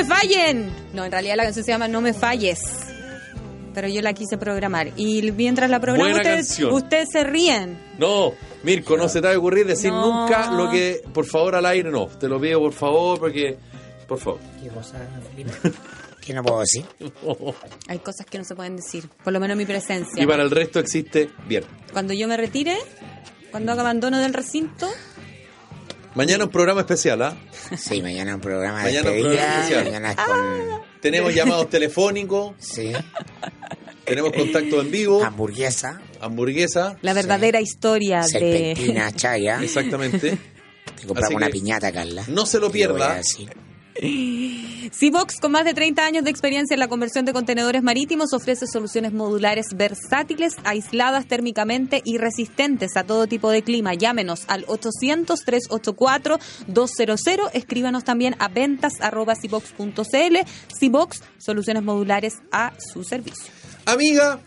[0.04, 0.72] fallen.
[0.94, 2.60] No, en realidad la canción se llama No me falles.
[3.74, 4.92] Pero yo la quise programar.
[4.96, 6.16] Y mientras la programo,
[6.72, 7.78] ustedes, se ríen.
[8.00, 10.22] No, Mirko, no se te va a ocurrir decir No.
[10.22, 12.08] nunca lo que, por favor, al aire no.
[12.08, 13.58] Te lo pido, por favor, porque,
[14.08, 14.40] por favor.
[14.64, 14.98] ¿Qué cosa,
[16.34, 16.86] no puedo decir?
[17.88, 19.08] Hay cosas que no se pueden decir.
[19.24, 20.22] Por lo menos en mi presencia.
[20.22, 21.64] Y para el resto existe bien.
[21.94, 22.76] Cuando yo me retire,
[23.52, 24.90] cuando haga abandono del recinto,
[26.18, 27.38] Mañana un programa especial, ¿ah?
[27.78, 29.84] Sí, mañana un programa de Mañana un programa especial.
[29.86, 30.82] Mañana es con...
[31.00, 32.92] Tenemos llamados telefónicos, Sí,
[34.04, 38.28] tenemos contacto en vivo, hamburguesa, hamburguesa, la verdadera historia de...
[38.30, 39.62] serpentina, chaya.
[39.62, 40.32] exactamente.
[41.00, 42.24] Te compramos Así una piñata, Carla.
[42.30, 43.22] no se lo pierda.
[44.00, 48.68] Civox, con más de 30 años de experiencia en la conversión de contenedores marítimos, ofrece
[48.68, 53.94] soluciones modulares versátiles, aisladas térmicamente y resistentes a todo tipo de clima.
[53.94, 57.50] Llámenos al 800-384-200.
[57.54, 60.38] Escríbanos también a ventas arroba civox.cl.
[60.80, 63.52] Civox, soluciones modulares a su servicio.
[63.86, 64.40] Amiga,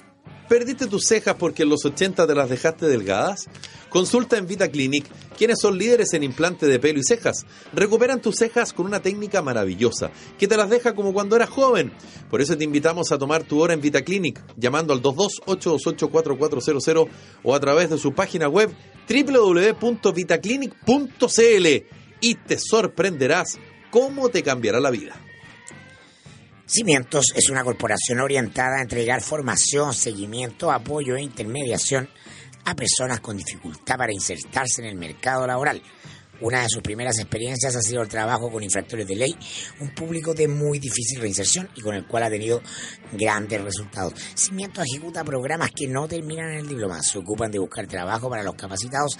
[0.50, 3.44] ¿perdiste tus cejas porque en los 80 te las dejaste delgadas?
[3.88, 5.06] Consulta en Vita Clinic,
[5.38, 7.46] quienes son líderes en implante de pelo y cejas.
[7.72, 11.92] Recuperan tus cejas con una técnica maravillosa, que te las deja como cuando eras joven.
[12.28, 17.08] Por eso te invitamos a tomar tu hora en Vita Clinic, llamando al 22-828-4400
[17.44, 18.74] o a través de su página web
[19.08, 21.66] www.vitaclinic.cl
[22.20, 23.56] y te sorprenderás
[23.92, 25.29] cómo te cambiará la vida.
[26.72, 32.08] Cimientos es una corporación orientada a entregar formación, seguimiento, apoyo e intermediación
[32.64, 35.82] a personas con dificultad para insertarse en el mercado laboral.
[36.40, 39.36] Una de sus primeras experiencias ha sido el trabajo con infractores de ley,
[39.80, 42.62] un público de muy difícil reinserción y con el cual ha tenido
[43.12, 44.14] grandes resultados.
[44.34, 48.42] Cimientos ejecuta programas que no terminan en el diploma, se ocupan de buscar trabajo para
[48.42, 49.18] los capacitados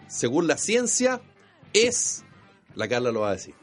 [0.08, 1.20] Según la ciencia,
[1.74, 2.24] es...
[2.76, 3.56] La Carla lo va a decir.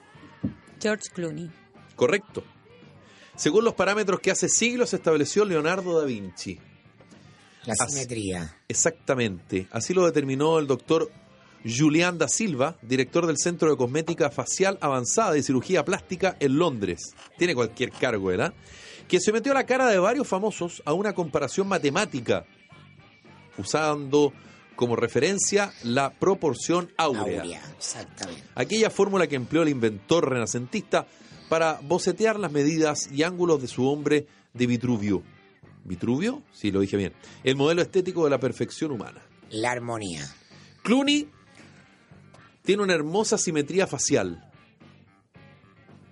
[0.83, 1.50] George Clooney.
[1.94, 2.42] Correcto.
[3.37, 6.59] Según los parámetros que hace siglos estableció Leonardo da Vinci.
[7.64, 8.57] La Así- simetría.
[8.68, 9.68] Exactamente.
[9.70, 11.11] Así lo determinó el doctor
[11.64, 17.14] Julián da Silva, director del Centro de Cosmética Facial Avanzada y Cirugía Plástica en Londres.
[17.38, 18.53] Tiene cualquier cargo, ¿verdad?
[19.09, 22.44] Que se metió a la cara de varios famosos a una comparación matemática,
[23.57, 24.33] usando
[24.77, 27.42] como referencia la proporción áurea.
[27.42, 28.42] Aurea, exactamente.
[28.55, 31.07] Aquella fórmula que empleó el inventor renacentista
[31.48, 35.22] para bocetear las medidas y ángulos de su hombre de Vitruvio.
[35.85, 36.42] ¿Vitruvio?
[36.53, 37.12] Sí, lo dije bien.
[37.42, 39.22] El modelo estético de la perfección humana.
[39.50, 40.27] La armonía.
[40.83, 41.29] Clooney
[42.64, 44.50] tiene una hermosa simetría facial.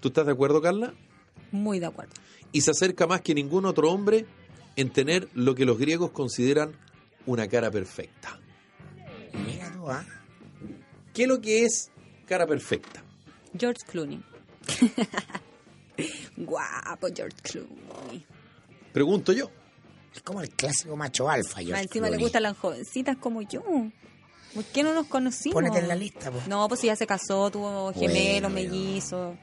[0.00, 0.94] ¿Tú estás de acuerdo, Carla?
[1.50, 2.12] Muy de acuerdo.
[2.52, 4.26] Y se acerca más que ningún otro hombre
[4.76, 6.72] en tener lo que los griegos consideran
[7.26, 8.38] una cara perfecta.
[9.46, 10.04] Mira tú, ¿ah?
[11.14, 11.90] ¿Qué es lo que es
[12.26, 13.02] cara perfecta?
[13.58, 14.22] George Clooney.
[16.36, 18.26] Guapo George Clooney.
[18.92, 19.50] Pregunto yo.
[20.14, 22.22] Es como el clásico macho alfa, George encima le Clooney.
[22.24, 23.62] gustan las jovencitas como yo.
[24.54, 25.54] ¿Por qué no nos conocimos?
[25.54, 26.40] Ponete en la lista, po.
[26.46, 29.36] No, pues si ya se casó, tuvo gemelos, Bueno, mellizos,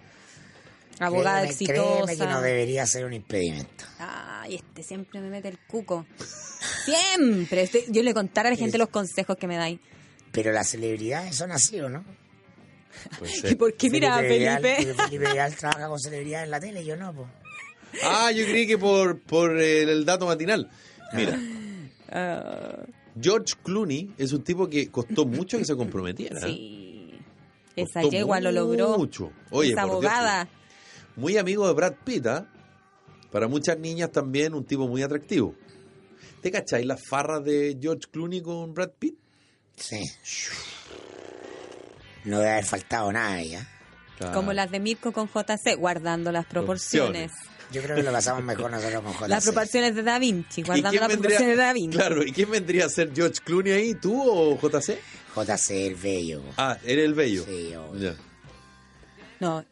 [1.00, 2.04] abogada Créeme- exitosa.
[2.06, 3.86] Créeme que no debería ser un impedimento.
[3.98, 6.06] Ay, este siempre me mete el cuco.
[6.86, 7.64] Siempre.
[7.64, 9.80] Este- yo le contara a la gente los consejos que me dais.
[10.32, 12.04] Pero las celebridades son así, ¿o no?
[13.18, 14.76] Puede ¿Y por qué mira, Felipe?
[14.96, 17.28] Felipe Vidal trabaja con celebridades en la tele, yo no, pues.
[18.04, 20.70] Ah, yo creí que por, por el, el dato matinal.
[21.14, 21.40] Mira,
[22.12, 22.78] Ah,
[23.20, 26.40] George Clooney es un tipo que costó mucho que se comprometiera.
[26.42, 26.96] sí.
[27.76, 28.98] Esa Costó yegua lo logró.
[28.98, 29.32] mucho.
[29.52, 30.50] Oye, Esa por Dios, abogada.
[31.16, 32.46] muy amigo de Brad Pitt, ¿ah?
[33.32, 35.56] Para muchas niñas también un tipo muy atractivo.
[36.42, 39.16] ¿Te cacháis las farras de George Clooney con Brad Pitt?
[39.78, 40.04] Sí.
[42.26, 43.68] No debe haber faltado nada ya.
[44.34, 47.32] Como las de Mirko con JC, guardando las proporciones.
[47.72, 49.28] Yo creo que lo pasamos mejor nosotros con JC.
[49.30, 51.98] Las proporciones de Da Vinci, ¿Y guardando quién las vendría- proporciones de Da Vinci.
[51.98, 53.94] Claro, ¿y quién vendría a ser George Clooney ahí?
[53.96, 55.00] ¿Tú o JC?
[55.36, 56.42] JC el bello.
[56.58, 57.44] Ah, eres el bello.
[57.46, 58.12] Sí, obvio.
[58.12, 58.16] Ya.
[59.40, 59.64] No,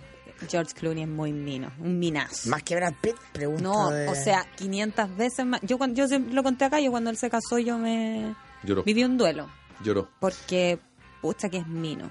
[0.50, 2.50] George Clooney es muy mino, un minazo.
[2.50, 3.64] Más que Brad Pitt, pregunto.
[3.64, 5.60] No, de- o sea, 500 veces más.
[5.64, 8.84] Yo cuando yo siempre lo conté acá, yo cuando él se casó yo me Lloró,
[8.84, 9.50] viví un duelo
[9.84, 10.10] lloró.
[10.20, 10.80] porque
[11.22, 12.10] pucha que es mino.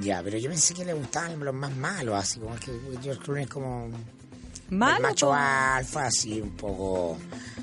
[0.00, 2.72] Ya, pero yo pensé que le gustaban los más malos, así como que
[3.02, 3.88] George Clooney es como
[4.70, 5.00] el Malo.
[5.02, 5.34] macho po.
[5.34, 7.18] alfa, así un poco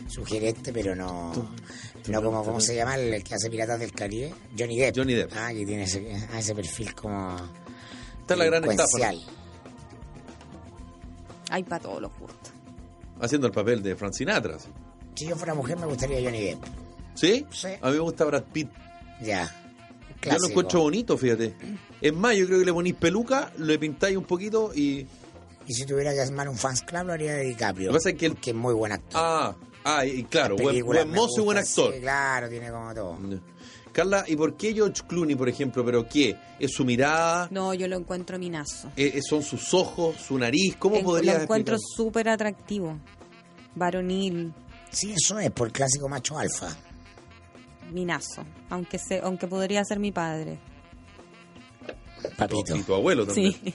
[0.07, 1.33] sugerente, pero no,
[2.07, 4.33] no como, ¿cómo se llama el que hace Piratas del Caribe?
[4.57, 4.95] Johnny Depp.
[4.95, 5.31] Johnny Depp.
[5.35, 7.35] Ah, que tiene ese, ah, ese perfil como
[8.21, 9.11] Esta es la gran estafa.
[11.49, 12.51] Hay para todos los gustos.
[13.21, 14.59] Haciendo el papel de Frank Sinatra.
[14.59, 14.69] ¿sí?
[15.15, 16.63] Si yo fuera mujer me gustaría Johnny Depp.
[17.13, 17.45] ¿Sí?
[17.51, 17.67] Sí.
[17.81, 18.69] A mí me gusta Brad Pitt.
[19.21, 19.45] Ya.
[19.45, 20.47] Yo lo Clásico.
[20.49, 21.53] encuentro bonito, fíjate.
[22.01, 25.05] Es más, yo creo que le ponís peluca, le pintáis un poquito y...
[25.67, 27.87] Y si tuviera que armar un fans club lo haría de DiCaprio.
[27.87, 29.21] Lo que pasa es que él- que es muy buen actor.
[29.23, 31.93] Ah, ah y claro, buen, buen mozo y buen actor.
[31.93, 33.17] sí, claro, tiene como todo.
[33.91, 35.83] Carla, ¿y por qué George Clooney, por ejemplo?
[35.85, 36.35] ¿Pero qué?
[36.59, 37.47] ¿Es su mirada?
[37.49, 38.91] No, yo lo encuentro minazo.
[38.97, 40.17] ¿Eh, ¿Son sus ojos?
[40.17, 40.75] ¿Su nariz?
[40.77, 42.99] ¿Cómo En- podría lo encuentro súper atractivo.
[43.73, 44.53] Varonil,
[44.91, 46.75] Sí, eso es por el clásico macho alfa.
[47.91, 48.43] minazo.
[48.69, 50.59] Aunque se, aunque podría ser mi padre.
[52.37, 52.75] Papito.
[52.75, 53.53] Y tu abuelo también.
[53.63, 53.73] Sí.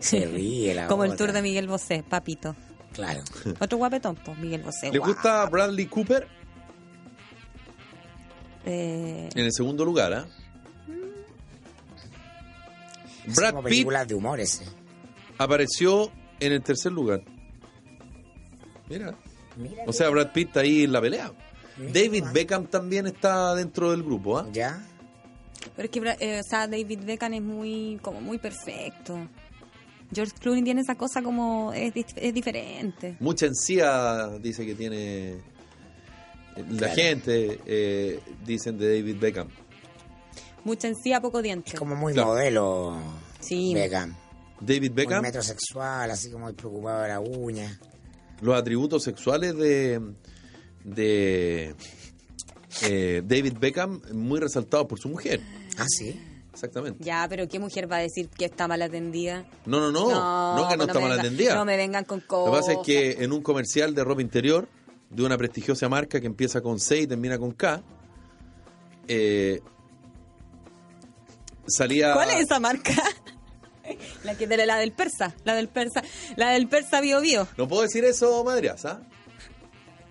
[0.00, 2.54] Se ríe la Como el tour de Miguel Bosé, papito.
[2.92, 3.22] Claro.
[3.60, 4.90] Otro guapetón, pues Miguel Bosé.
[4.90, 6.26] ¿Le gusta Bradley Cooper?
[8.64, 10.26] Eh, En el segundo lugar, ¿ah?
[13.26, 14.64] Es Brad como Pitt de humor ese.
[15.36, 17.22] apareció en el tercer lugar.
[18.88, 19.14] Mira.
[19.56, 19.84] Mira.
[19.86, 21.32] O sea, Brad Pitt está ahí en la pelea.
[21.76, 22.32] Mira, David man.
[22.32, 24.48] Beckham también está dentro del grupo, ¿ah?
[24.52, 24.82] ¿Ya?
[25.76, 29.18] pero es que eh, o sea, David Beckham es muy, como muy perfecto.
[30.12, 33.16] George Clooney tiene esa cosa como es, dif- es diferente.
[33.20, 35.36] Mucha encía dice que tiene
[36.56, 36.94] la Claro.
[36.94, 39.48] gente, eh, dicen de David Beckham.
[40.64, 41.70] Mucha encía, poco diente.
[41.72, 42.28] Es como muy Claro.
[42.28, 42.96] modelo.
[43.40, 43.72] Sí.
[43.74, 44.14] Beckham.
[44.60, 47.78] David Muy Beckham, metrosexual, así como muy preocupado de la uña.
[48.40, 50.00] los atributos sexuales de,
[50.84, 51.74] de
[52.82, 55.40] eh, David Beckham muy resaltados por su mujer.
[55.76, 56.20] Ah, sí.
[56.52, 57.04] Exactamente.
[57.04, 59.44] Ya, pero ¿qué mujer va a decir que está mal atendida?
[59.66, 61.54] No, no, no, no, que no, pues está mal venga- atendida.
[61.54, 62.50] No me vengan con Lo cosas.
[62.52, 64.68] que pasa es que en un comercial de ropa interior
[65.10, 67.82] de una prestigiosa marca que empieza con C y termina con K,
[69.06, 69.60] eh,
[71.66, 72.12] salía...
[72.14, 72.92] ¿Cuál es esa marca?
[74.24, 76.02] la que la del persa, la del persa,
[76.36, 77.46] la del persa Bio Bio.
[77.56, 79.00] No puedo decir eso, Madrias, ¿ah?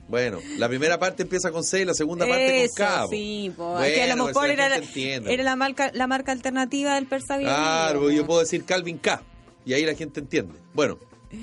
[0.08, 3.01] Bueno, la primera parte empieza con C y la segunda parte Eso, con K.
[3.03, 3.10] po.
[3.10, 3.72] sí, po.
[3.72, 6.95] Bueno, que a lo pues, mejor la era, entiende, era la marca, la marca alternativa
[6.95, 9.22] del persa Claro, yo puedo decir Calvin K.
[9.66, 10.60] Y ahí la gente entiende.
[10.74, 10.97] Bueno.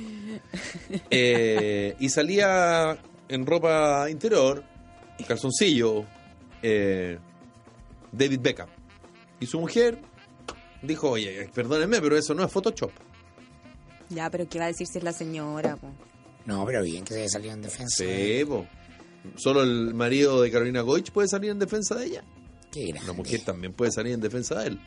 [1.11, 2.99] Eh, y salía
[3.29, 4.65] en ropa interior,
[5.29, 6.05] calzoncillo,
[6.63, 7.19] eh,
[8.11, 8.69] David Beckham.
[9.39, 9.99] Y su mujer
[10.83, 12.91] dijo, oye, perdónenme, pero eso no es Photoshop.
[14.09, 15.77] Ya, pero ¿qué va a decir si es la señora?
[15.77, 15.89] po?
[16.47, 18.05] No, pero bien que se haya salido en defensa.
[18.05, 18.67] Sí, po.
[19.37, 22.25] Solo el marido de Carolina Goich puede salir en defensa de ella.
[22.71, 23.05] Qué grande.
[23.11, 24.81] Una mujer también puede salir en defensa de él.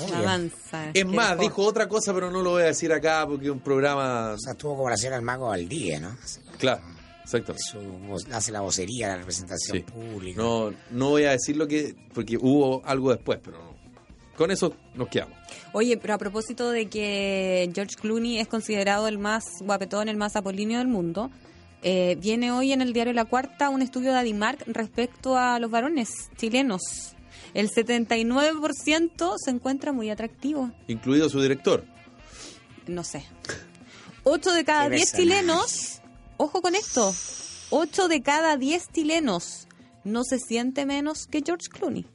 [0.00, 0.16] Obvio.
[0.16, 0.90] Avanza.
[0.94, 3.60] Es más, dijo otra cosa, pero no lo voy a decir acá porque es un
[3.60, 4.32] programa...
[4.32, 6.16] O sea, estuvo como la señora del mago al día, ¿no?
[6.22, 6.82] Así, Claro,
[7.24, 7.62] exactamente.
[7.70, 7.78] su
[8.08, 9.84] voz- hace la vocería, la representación Sí.
[9.84, 10.40] pública.
[10.42, 11.94] No, no voy a decir lo que.
[12.14, 13.67] porque hubo algo después, pero no.
[14.38, 15.36] Con eso nos quedamos.
[15.72, 20.36] Oye, pero a propósito de que George Clooney es considerado el más guapetón, el más
[20.36, 21.32] apolíneo del mundo,
[21.82, 25.72] eh, viene hoy en el diario La Cuarta un estudio de Adimark respecto a los
[25.72, 26.80] varones chilenos.
[27.52, 30.70] El 79% se encuentra muy atractivo.
[30.86, 31.84] Incluido su director.
[32.86, 33.24] No sé.
[34.22, 35.40] 8 de cada Qué 10 personaje.
[35.40, 36.00] chilenos,
[36.36, 37.12] ojo con esto,
[37.70, 39.66] 8 de cada 10 chilenos
[40.04, 42.06] no se siente menos que George Clooney.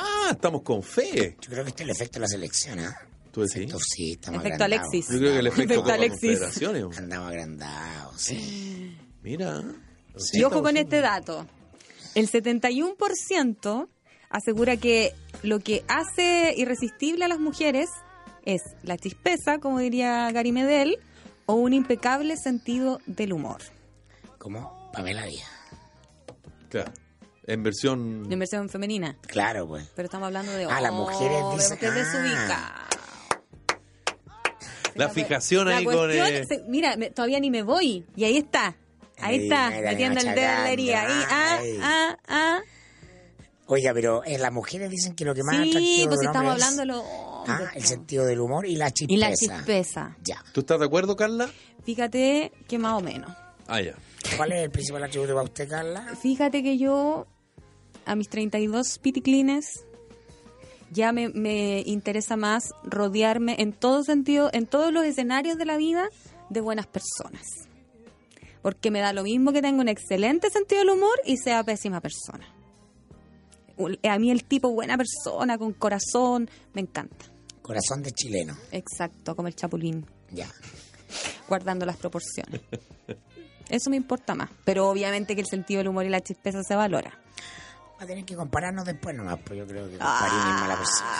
[0.00, 1.36] Ah, estamos con fe.
[1.40, 2.96] Yo creo que este es el efecto de la selección, ¿ah?
[3.32, 3.56] ¿Tú decís?
[3.56, 4.92] Efecto, sí, estamos Efecto agrandados.
[4.94, 5.12] Alexis.
[5.12, 6.98] Yo creo que el efecto Efecto Alexis.
[6.98, 8.96] Andamos agrandados, sí.
[9.22, 9.62] Mira.
[10.32, 11.46] Y ojo con este dato.
[12.14, 13.88] El 71%
[14.30, 17.88] asegura que lo que hace irresistible a las mujeres
[18.44, 20.98] es la chispeza, como diría Gary Medel,
[21.46, 23.62] o un impecable sentido del humor.
[24.38, 25.48] Como Pamela Díaz.
[26.68, 26.92] Claro.
[27.48, 28.28] En versión.
[28.30, 29.16] En versión femenina.
[29.26, 29.84] Claro, pues.
[29.96, 31.94] Pero estamos hablando de Ah, las mujeres dicen- usted ah.
[31.94, 32.74] desubica.
[34.94, 36.10] La fijación ahí con.
[36.10, 38.04] eh, se- mira, me- todavía ni me voy.
[38.16, 38.76] Y ahí está.
[39.20, 41.00] Ahí Ahí, está, metiendo el dedo en la herida.
[41.02, 42.60] Ahí, ah, ah, ah.
[43.66, 46.56] Oiga, pero eh, las mujeres dicen que lo que más Sí, atractivo pues del estamos
[46.56, 47.68] es- hablando hombres.
[47.68, 49.14] Ah, el sentido del humor y la chispeza.
[49.14, 50.16] Y la chispeza.
[50.22, 50.42] Ya.
[50.52, 51.48] ¿Tú estás de acuerdo, Carla?
[51.84, 53.30] Fíjate que más o menos.
[53.66, 53.94] Ah, ya.
[54.36, 56.14] ¿Cuál es el principal atributo para usted, Carla?
[56.20, 57.26] Fíjate que yo,
[58.08, 59.84] a mis 32 piticlines,
[60.90, 65.76] ya me, me interesa más rodearme en todo sentido, en todos los escenarios de la
[65.76, 66.08] vida,
[66.48, 67.42] de buenas personas.
[68.62, 72.00] Porque me da lo mismo que tenga un excelente sentido del humor y sea pésima
[72.00, 72.46] persona.
[74.02, 77.26] A mí el tipo buena persona, con corazón, me encanta.
[77.62, 78.56] Corazón de chileno.
[78.72, 80.06] Exacto, como el chapulín.
[80.32, 80.50] Ya.
[81.48, 82.60] guardando las proporciones.
[83.68, 84.50] Eso me importa más.
[84.64, 87.18] Pero obviamente que el sentido del humor y la chispeza se valora.
[88.00, 91.10] Va a tener que compararnos después nomás, pues yo creo que Comparín es mala persona.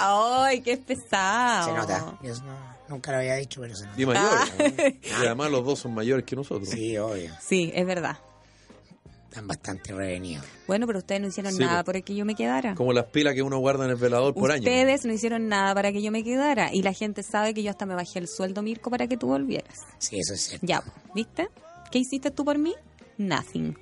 [0.45, 1.67] ¡Ay, qué pesado!
[1.67, 2.19] Se nota.
[2.23, 4.01] Yo no- nunca lo había dicho, pero se nota.
[4.01, 4.53] Y mayores.
[5.03, 6.69] Y además los dos son mayores que nosotros.
[6.69, 7.33] Sí, obvio.
[7.41, 8.19] Sí, es verdad.
[9.29, 10.47] Están bastante revenidos.
[10.67, 11.85] Bueno, pero ustedes no hicieron Sí, nada pues.
[11.85, 12.75] por el que yo me quedara.
[12.77, 14.61] Como las pilas que uno guarda en el velador por año.
[14.63, 16.73] Ustedes no hicieron nada para que yo me quedara.
[16.73, 19.27] Y la gente sabe que yo hasta me bajé el sueldo, Mirko, para que tú
[19.27, 19.79] volvieras.
[19.99, 20.65] Sí, eso es cierto.
[20.67, 21.49] Ya, po, ¿viste?
[21.91, 22.75] ¿Qué hiciste tú por mí?
[23.19, 23.77] Nothing.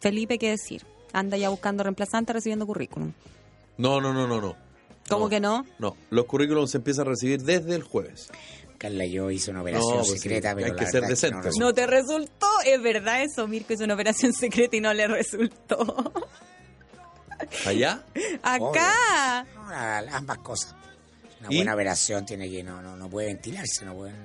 [0.00, 0.84] Felipe, ¿qué decir?
[1.12, 3.12] Anda ya buscando reemplazante, recibiendo currículum.
[3.78, 4.56] No, no, no, no, no.
[5.08, 5.30] ¿Cómo No.
[5.30, 5.66] que no?
[5.78, 8.28] No, los currículums se empiezan a recibir desde el jueves.
[8.78, 11.06] Carla, yo hice una operación No, pues sí, secreta, hay pero que la ser que
[11.06, 11.36] no decente.
[11.42, 11.64] resultó.
[11.66, 16.12] No te resultó, es verdad eso, Mirko hizo una operación secreta y no le resultó.
[17.66, 18.02] Allá,
[18.42, 19.46] Acá.
[19.54, 20.74] No, la- ambas cosas.
[21.40, 21.56] Una ¿Y?
[21.56, 24.16] buena operación tiene que no, no, no puede ventilarse, no pueden,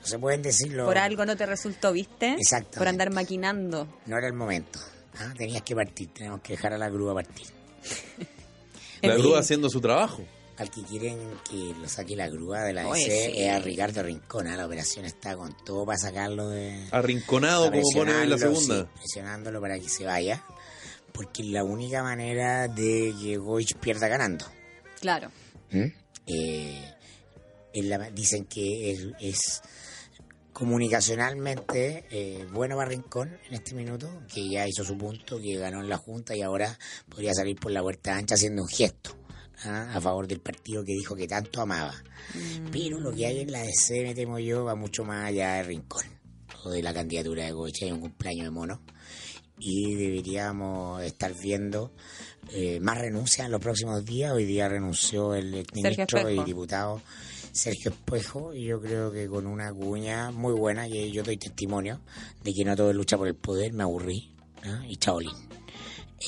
[0.00, 0.86] no se pueden decirlo.
[0.86, 2.34] Por algo no te resultó, ¿viste?
[2.38, 2.78] Exactamente.
[2.78, 3.88] Por andar maquinando.
[4.06, 4.78] No era el momento.
[5.18, 7.46] Ah, Tenías que partir, tenemos que dejar a la grúa partir.
[9.02, 10.24] la En grúa haciendo su trabajo.
[10.56, 13.40] Al que quieren que lo saque la grúa de la Oye, DC sí.
[13.42, 14.46] es a Ricardo Rincón.
[14.46, 16.86] ah, La operación está con todo para sacarlo de.
[16.90, 18.82] Arrinconado, como pone hoy la segunda.
[18.82, 20.44] sí, presionándolo para que se vaya.
[21.12, 24.44] Porque es la única manera de que Goich pierda ganando.
[25.00, 25.30] Claro.
[25.70, 25.86] ¿Mm?
[26.26, 26.84] Eh,
[27.74, 29.62] la- dicen que es, es
[30.52, 35.80] comunicacionalmente eh, bueno para Rincón en este minuto, que ya hizo su punto, que ganó
[35.80, 36.78] en la Junta y ahora
[37.08, 39.16] podría salir por la puerta ancha haciendo un gesto
[39.64, 39.92] ¿ah?
[39.94, 41.94] a favor del partido que dijo que tanto amaba.
[42.70, 45.62] Pero lo que hay en la DC, me temo yo, va mucho más allá de
[45.64, 46.04] Rincón
[46.64, 48.80] o de la candidatura de Goiche, hay un cumpleaños de mono
[49.58, 51.92] y deberíamos estar viendo
[52.52, 54.32] eh, más renuncias en los próximos días.
[54.32, 57.02] Hoy día renunció el exministro y diputado
[57.52, 62.00] Sergio Espejo y yo creo que con una cuña muy buena, que yo doy testimonio
[62.42, 64.30] de que no todo es lucha por el poder, me aburrí
[64.64, 64.84] ¿no?
[64.86, 65.32] y chaolín.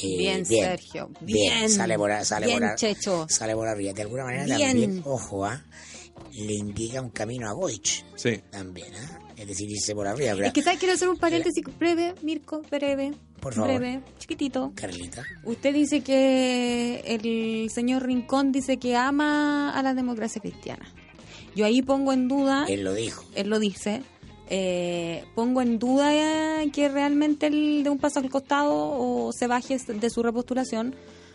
[0.02, 1.10] Eh, Bien, Sergio.
[1.20, 1.70] Bien, Bien.
[1.70, 3.26] sale por, sale Bien, por Checho.
[3.28, 3.92] Sale por arriba.
[3.92, 4.68] De alguna manera Bien.
[4.70, 5.62] también, ojo, ¿ah?
[6.32, 8.40] le indica un camino a Goich Sí.
[8.50, 9.18] también, ¿ah?
[9.36, 10.32] es decir, irse por arriba.
[10.34, 10.78] pero- Es que, ¿sabes?
[10.78, 13.12] Quiero hacer un paréntesis breve, Mirko, breve.
[13.40, 13.70] Por favor.
[13.76, 14.72] Breve, chiquitito.
[14.74, 15.24] Carlita.
[15.44, 20.90] Usted dice que el señor Rincón dice que ama a la democracia cristiana.
[21.54, 23.24] Yo ahí pongo en duda, Él lo dijo.
[23.34, 24.02] él lo dice,
[24.48, 26.10] eh, pongo en duda
[26.72, 30.94] que realmente él de un paso al costado o se baje de su repostulación,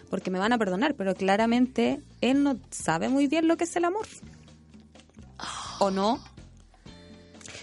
[0.09, 3.75] porque me van a perdonar, pero claramente él no sabe muy bien lo que es
[3.75, 4.07] el amor.
[5.79, 6.19] ¿O no?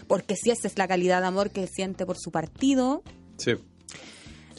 [0.06, 3.02] Porque si esa es la calidad de amor que siente por su partido,
[3.38, 3.52] Sí.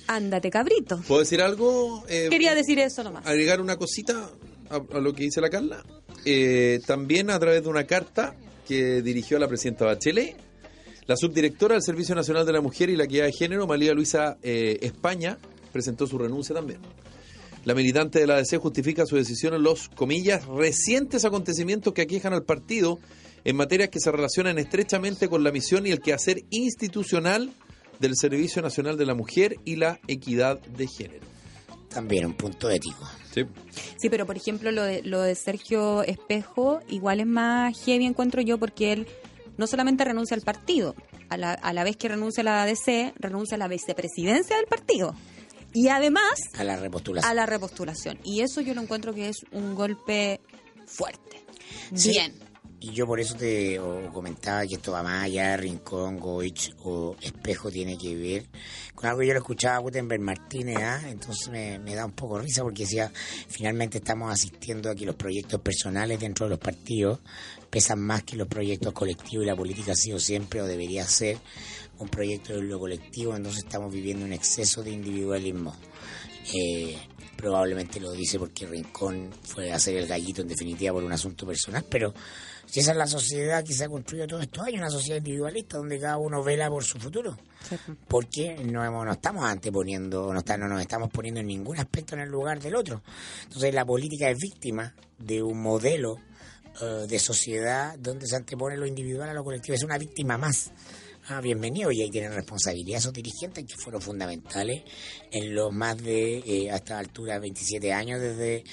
[0.08, 1.02] ándate cabrito.
[1.08, 2.04] ¿Puedo decir algo?
[2.10, 3.26] Eh, Quería decir eso nomás.
[3.26, 4.30] agregar una cosita
[4.70, 5.84] a, lo que dice la Carla.
[6.26, 8.36] Eh, también a través de una carta
[8.68, 10.36] que dirigió a la presidenta Bachelet,
[11.08, 14.38] la subdirectora del Servicio Nacional de la Mujer y la Equidad de Género, María Luisa
[14.42, 15.38] eh, España,
[15.72, 16.80] presentó su renuncia también.
[17.64, 22.34] La militante de la ADC justifica su decisión en los, comillas, recientes acontecimientos que aquejan
[22.34, 23.00] al partido
[23.44, 27.52] en materias que se relacionan estrechamente con la misión y el quehacer institucional
[28.00, 31.35] del Servicio Nacional de la Mujer y la Equidad de Género.
[31.96, 33.10] También un punto ético.
[33.34, 33.46] Sí.
[33.98, 38.42] Sí, pero por ejemplo lo de, lo de Sergio Espejo igual es más heavy encuentro
[38.42, 39.08] yo porque él
[39.58, 40.94] no solamente renuncia al partido,
[41.30, 44.66] a la, a la vez que renuncia a la ADC, renuncia a la vicepresidencia del
[44.68, 45.16] partido.
[45.74, 46.24] Y además
[46.58, 47.32] A la repostulación.
[47.32, 48.20] a la repostulación.
[48.24, 50.40] Y eso yo lo encuentro que es un golpe
[50.86, 51.42] fuerte.
[51.94, 52.12] Sí.
[52.12, 52.34] Bien.
[52.86, 53.82] Y yo por eso te
[54.14, 58.46] comentaba que esto va más allá Rincón, Goich o Espejo tiene que ver
[58.94, 61.02] con algo que yo lo escuchaba a Gutenberg Martínez, ¿ah?
[61.10, 63.12] entonces me, me da un poco risa porque decía,
[63.48, 67.22] finalmente estamos asistiendo a que los proyectos personales dentro de los partidos
[67.72, 71.40] pesan más que los proyectos colectivos y la política ha sido siempre o debería ser
[71.98, 75.76] un proyecto de lo colectivo, entonces estamos viviendo un exceso de individualismo.
[76.54, 76.96] Eh,
[77.36, 81.46] probablemente lo dice porque Rincón fue a hacer el gallito en definitiva por un asunto
[81.48, 82.14] personal, pero
[82.76, 85.78] si esa es la sociedad que se ha construido todos estos años, una sociedad individualista
[85.78, 87.38] donde cada uno vela por su futuro.
[88.10, 92.16] Porque no, hemos- no estamos anteponiendo, no, está- no nos estamos poniendo en ningún aspecto
[92.16, 93.02] en el lugar del otro.
[93.44, 96.18] Entonces la política es víctima de un modelo
[96.82, 99.76] eh, de sociedad donde se antepone lo individual a lo colectivo.
[99.76, 100.72] Es una víctima más.
[101.28, 104.84] Ah, bienvenido, y ahí tienen responsabilidad esos dirigentes que fueron fundamentales
[105.32, 108.64] en los más de, eh, a esta altura, 27 años desde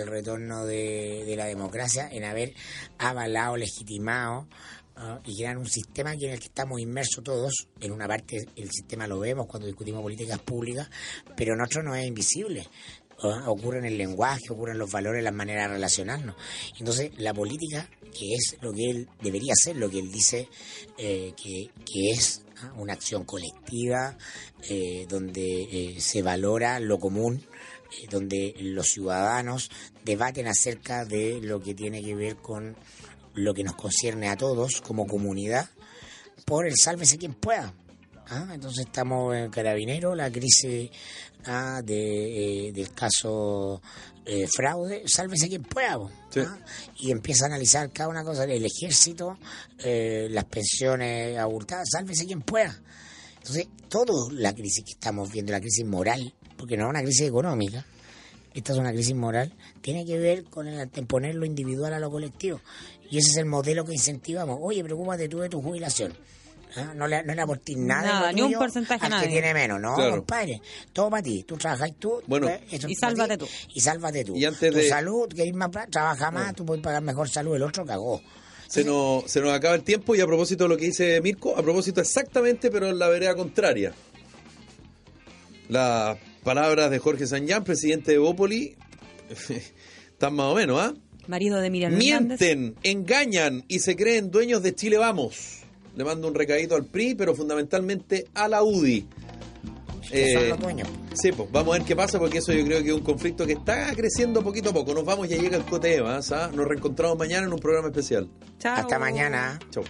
[0.00, 2.54] el retorno de, la democracia, en haber
[2.98, 4.48] avalado, legitimado
[4.96, 7.68] ah, y crear un sistema en el que estamos inmersos todos.
[7.80, 10.88] En una parte el sistema lo vemos cuando discutimos políticas públicas,
[11.36, 12.66] pero en otro no es invisible.
[13.22, 16.36] Ah, Ocurre en el lenguaje, ocurre en los valores, las maneras de relacionarnos.
[16.78, 20.48] Entonces, la política, que es lo que él debería ser, lo que él dice
[20.98, 21.70] eh, que,
[22.10, 24.18] es ah, una acción colectiva,
[24.68, 27.42] eh, donde eh, se valora lo común,
[28.10, 29.70] donde los ciudadanos
[30.04, 32.76] debaten acerca de lo que tiene que ver con
[33.34, 35.68] lo que nos concierne a todos como comunidad,
[36.44, 37.74] por el sálvese quien pueda.
[38.28, 40.90] Ah, Entonces estamos en Carabinero, la crisis
[41.44, 43.80] ah, de, eh, del caso
[44.24, 45.98] eh, fraude, sálvese quien pueda.
[46.30, 46.40] Sí.
[46.40, 46.58] ¿ah?
[46.98, 49.38] Y empieza a analizar cada una cosa, el ejército,
[49.78, 52.76] eh, las pensiones abultadas, sálvese quien pueda.
[53.36, 57.28] Entonces, toda la crisis que estamos viendo, la crisis moral, porque no es una crisis
[57.28, 57.84] económica,
[58.54, 59.52] esta es una crisis moral,
[59.82, 62.60] tiene que ver con el anteponer lo individual a lo colectivo.
[63.10, 64.58] Y ese es el modelo que incentivamos.
[64.60, 66.12] Oye, preocúpate tú de tu jubilación.
[66.74, 66.92] ¿Ah?
[66.94, 69.28] No le, no le aportís nada, Nada, ni un porcentaje al que nadie.
[69.28, 69.80] tiene menos.
[69.80, 70.16] No, Claro.
[70.16, 70.60] compadre.
[70.92, 71.42] Todo para ti.
[71.44, 72.20] Tú trabajas tú.
[72.26, 72.48] Bueno.
[72.48, 73.50] pues, eso Y sálvate ti, tú.
[73.74, 74.36] Y sálvate tú.
[74.36, 77.56] Y antes tu de- salud, que más trabaja más, tú puedes pagar mejor salud.
[77.56, 78.20] El otro cagó.
[78.68, 81.56] Se nos, se nos acaba el tiempo y a propósito de lo que dice Mirko,
[81.56, 83.92] a propósito exactamente, pero en la vereda contraria.
[85.68, 88.76] Las palabras de Jorge Sanyán, presidente de Bópoli,
[90.12, 90.94] están más o menos, ¿ah?
[91.26, 92.40] Marido de Miriam Hernández.
[92.40, 95.62] Mienten, engañan y se creen dueños de Chile Vamos.
[95.96, 99.08] Le mando un recadito al PRI, pero fundamentalmente a la UDI.
[100.12, 100.88] Eh, los dueños.
[101.14, 103.44] Sí, pues vamos a ver qué pasa, porque eso yo creo que es un conflicto
[103.44, 104.94] que está creciendo poquito a poco.
[104.94, 106.50] Nos vamos, ya llega el Coteva, ¿ah?
[106.54, 108.28] Nos reencontramos mañana en un programa especial.
[108.60, 108.76] Chao.
[108.76, 109.58] Hasta mañana.
[109.70, 109.82] Chau.